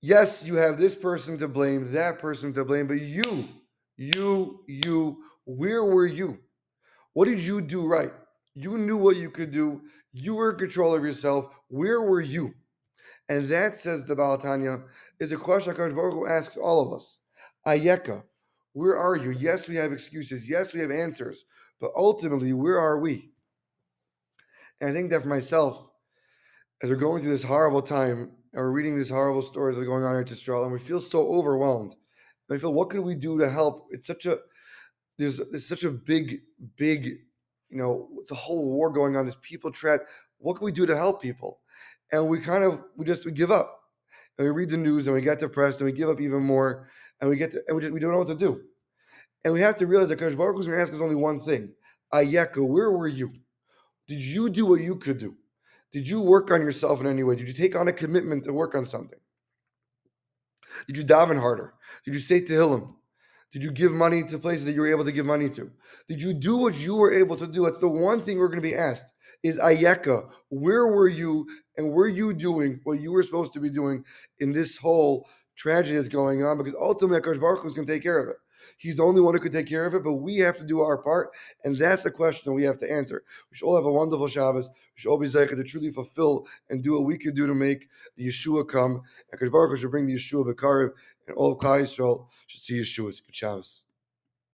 Yes, 0.00 0.42
you 0.42 0.56
have 0.56 0.76
this 0.76 0.96
person 0.96 1.38
to 1.38 1.46
blame, 1.46 1.92
that 1.92 2.18
person 2.18 2.52
to 2.54 2.64
blame, 2.64 2.88
but 2.88 3.00
you, 3.00 3.46
you, 3.96 4.64
you, 4.66 5.18
where 5.44 5.84
were 5.84 6.06
you? 6.06 6.38
What 7.14 7.26
did 7.26 7.40
you 7.40 7.60
do 7.60 7.86
right? 7.86 8.12
You 8.54 8.78
knew 8.78 8.96
what 8.96 9.16
you 9.16 9.30
could 9.30 9.50
do. 9.50 9.82
You 10.12 10.34
were 10.34 10.52
in 10.52 10.58
control 10.58 10.94
of 10.94 11.04
yourself. 11.04 11.46
Where 11.68 12.02
were 12.02 12.20
you? 12.20 12.54
And 13.28 13.48
that, 13.48 13.76
says 13.76 14.04
the 14.04 14.16
Balatanya, 14.16 14.82
is 15.20 15.32
a 15.32 15.36
question 15.36 15.74
HaKadosh 15.74 15.94
Baruch 15.94 16.14
Hu 16.14 16.26
asks 16.26 16.56
all 16.56 16.86
of 16.86 16.92
us. 16.92 17.18
Ayeka, 17.66 18.22
where 18.72 18.96
are 18.96 19.16
you? 19.16 19.30
Yes, 19.30 19.68
we 19.68 19.76
have 19.76 19.92
excuses. 19.92 20.50
Yes, 20.50 20.74
we 20.74 20.80
have 20.80 20.90
answers. 20.90 21.44
But 21.80 21.92
ultimately, 21.96 22.52
where 22.52 22.78
are 22.78 22.98
we? 22.98 23.30
And 24.80 24.90
I 24.90 24.92
think 24.92 25.10
that 25.10 25.22
for 25.22 25.28
myself, 25.28 25.86
as 26.82 26.90
we're 26.90 26.96
going 26.96 27.22
through 27.22 27.32
this 27.32 27.42
horrible 27.42 27.82
time, 27.82 28.32
and 28.52 28.62
we're 28.62 28.70
reading 28.70 28.96
these 28.96 29.08
horrible 29.08 29.42
stories 29.42 29.76
that 29.76 29.82
are 29.82 29.86
going 29.86 30.04
on 30.04 30.16
in 30.16 30.26
Israel, 30.26 30.64
and 30.64 30.72
we 30.72 30.78
feel 30.78 31.00
so 31.00 31.26
overwhelmed. 31.26 31.94
And 32.48 32.56
I 32.56 32.60
feel, 32.60 32.74
what 32.74 32.90
could 32.90 33.02
we 33.02 33.14
do 33.14 33.38
to 33.38 33.48
help? 33.48 33.86
It's 33.90 34.06
such 34.06 34.26
a 34.26 34.38
there's 35.22 35.38
there's 35.50 35.66
such 35.66 35.84
a 35.84 35.90
big, 35.90 36.40
big, 36.76 37.06
you 37.70 37.78
know, 37.78 38.08
it's 38.18 38.30
a 38.30 38.36
whole 38.36 38.64
war 38.64 38.90
going 38.90 39.16
on. 39.16 39.24
There's 39.24 39.36
people 39.36 39.70
trapped. 39.70 40.10
What 40.38 40.56
can 40.56 40.64
we 40.64 40.72
do 40.72 40.86
to 40.86 40.96
help 40.96 41.22
people? 41.22 41.60
and 42.12 42.28
we 42.28 42.38
kind 42.38 42.62
of 42.62 42.84
we 42.96 43.04
just 43.04 43.24
we 43.24 43.32
give 43.32 43.50
up 43.50 43.80
and 44.38 44.46
we 44.46 44.52
read 44.52 44.70
the 44.70 44.76
news 44.76 45.06
and 45.06 45.16
we 45.16 45.22
get 45.22 45.40
depressed 45.40 45.80
and 45.80 45.86
we 45.86 45.96
give 45.96 46.08
up 46.08 46.20
even 46.20 46.42
more 46.42 46.88
and 47.20 47.28
we 47.28 47.36
get 47.36 47.52
to, 47.52 47.62
and 47.66 47.76
we, 47.76 47.82
just, 47.82 47.92
we 47.92 48.00
don't 48.00 48.12
know 48.12 48.18
what 48.18 48.28
to 48.28 48.34
do 48.34 48.62
and 49.44 49.52
we 49.52 49.60
have 49.60 49.76
to 49.78 49.86
realize 49.86 50.08
that 50.08 50.20
Kodesh 50.20 50.36
Baruch 50.36 50.60
is 50.60 50.66
going 50.66 50.78
to 50.78 50.82
ask 50.82 50.92
us 50.92 51.00
only 51.00 51.16
one 51.16 51.40
thing 51.40 51.72
Ayeka, 52.12 52.66
where 52.66 52.90
were 52.92 53.08
you? 53.08 53.32
Did 54.06 54.20
you 54.20 54.50
do 54.50 54.66
what 54.66 54.82
you 54.82 54.96
could 54.96 55.18
do? 55.18 55.34
Did 55.92 56.06
you 56.06 56.20
work 56.20 56.50
on 56.50 56.60
yourself 56.60 57.00
in 57.00 57.06
any 57.06 57.22
way? 57.22 57.34
Did 57.34 57.48
you 57.48 57.54
take 57.54 57.74
on 57.74 57.88
a 57.88 57.92
commitment 57.92 58.44
to 58.44 58.52
work 58.52 58.74
on 58.74 58.84
something? 58.84 59.18
Did 60.86 60.96
you 60.96 61.04
daven 61.04 61.38
harder? 61.38 61.74
Did 62.04 62.14
you 62.14 62.20
say 62.20 62.40
to 62.40 62.46
Tehillim? 62.46 62.94
Did 63.52 63.62
you 63.62 63.70
give 63.70 63.92
money 63.92 64.22
to 64.24 64.38
places 64.38 64.64
that 64.64 64.72
you 64.72 64.80
were 64.80 64.90
able 64.90 65.04
to 65.04 65.12
give 65.12 65.26
money 65.26 65.50
to? 65.50 65.70
Did 66.08 66.22
you 66.22 66.32
do 66.32 66.56
what 66.56 66.74
you 66.74 66.96
were 66.96 67.12
able 67.12 67.36
to 67.36 67.46
do? 67.46 67.64
That's 67.64 67.78
the 67.78 67.88
one 67.88 68.22
thing 68.22 68.38
we're 68.38 68.48
going 68.48 68.62
to 68.62 68.68
be 68.68 68.74
asked 68.74 69.12
is 69.42 69.58
Ayeka. 69.58 70.30
Where 70.48 70.86
were 70.86 71.08
you 71.08 71.46
and 71.76 71.90
were 71.90 72.08
you 72.08 72.32
doing 72.32 72.80
what 72.84 73.00
you 73.00 73.12
were 73.12 73.22
supposed 73.22 73.52
to 73.52 73.60
be 73.60 73.68
doing 73.68 74.04
in 74.40 74.52
this 74.52 74.78
whole 74.78 75.28
tragedy 75.54 75.96
that's 75.96 76.08
going 76.08 76.44
on? 76.44 76.56
Because 76.56 76.74
ultimately, 76.80 77.20
Akash 77.20 77.40
Baruch 77.40 77.66
is 77.66 77.74
going 77.74 77.86
to 77.86 77.92
take 77.92 78.02
care 78.02 78.18
of 78.18 78.28
it. 78.30 78.36
He's 78.78 78.96
the 78.96 79.04
only 79.04 79.20
one 79.20 79.34
who 79.34 79.40
could 79.40 79.52
take 79.52 79.68
care 79.68 79.86
of 79.86 79.94
it, 79.94 80.02
but 80.02 80.14
we 80.14 80.38
have 80.38 80.56
to 80.58 80.64
do 80.64 80.80
our 80.80 80.98
part, 80.98 81.30
and 81.62 81.76
that's 81.76 82.02
the 82.02 82.10
question 82.10 82.44
that 82.46 82.54
we 82.54 82.64
have 82.64 82.78
to 82.78 82.90
answer. 82.90 83.22
We 83.50 83.56
should 83.56 83.66
all 83.66 83.76
have 83.76 83.84
a 83.84 83.92
wonderful 83.92 84.28
Shabbos. 84.28 84.70
We 84.70 85.00
should 85.00 85.10
all 85.10 85.18
be 85.18 85.26
zeichet 85.26 85.56
to 85.56 85.62
truly 85.62 85.90
fulfill 85.90 86.46
and 86.68 86.82
do 86.82 86.94
what 86.94 87.04
we 87.04 87.18
could 87.18 87.36
do 87.36 87.46
to 87.46 87.54
make 87.54 87.88
the 88.16 88.26
Yeshua 88.26 88.68
come. 88.68 89.02
And 89.30 89.52
Baruch 89.52 89.70
Hu 89.70 89.76
should 89.76 89.90
bring 89.90 90.06
the 90.06 90.14
Yeshua 90.14 90.52
Bekarev, 90.52 90.90
and 91.26 91.36
all 91.36 91.58
Klal 91.58 91.82
Yisrael 91.82 92.26
should 92.46 92.62
see 92.62 92.80
Yeshua's. 92.80 93.20
Good 93.20 93.34
Shabbos. 93.36 93.82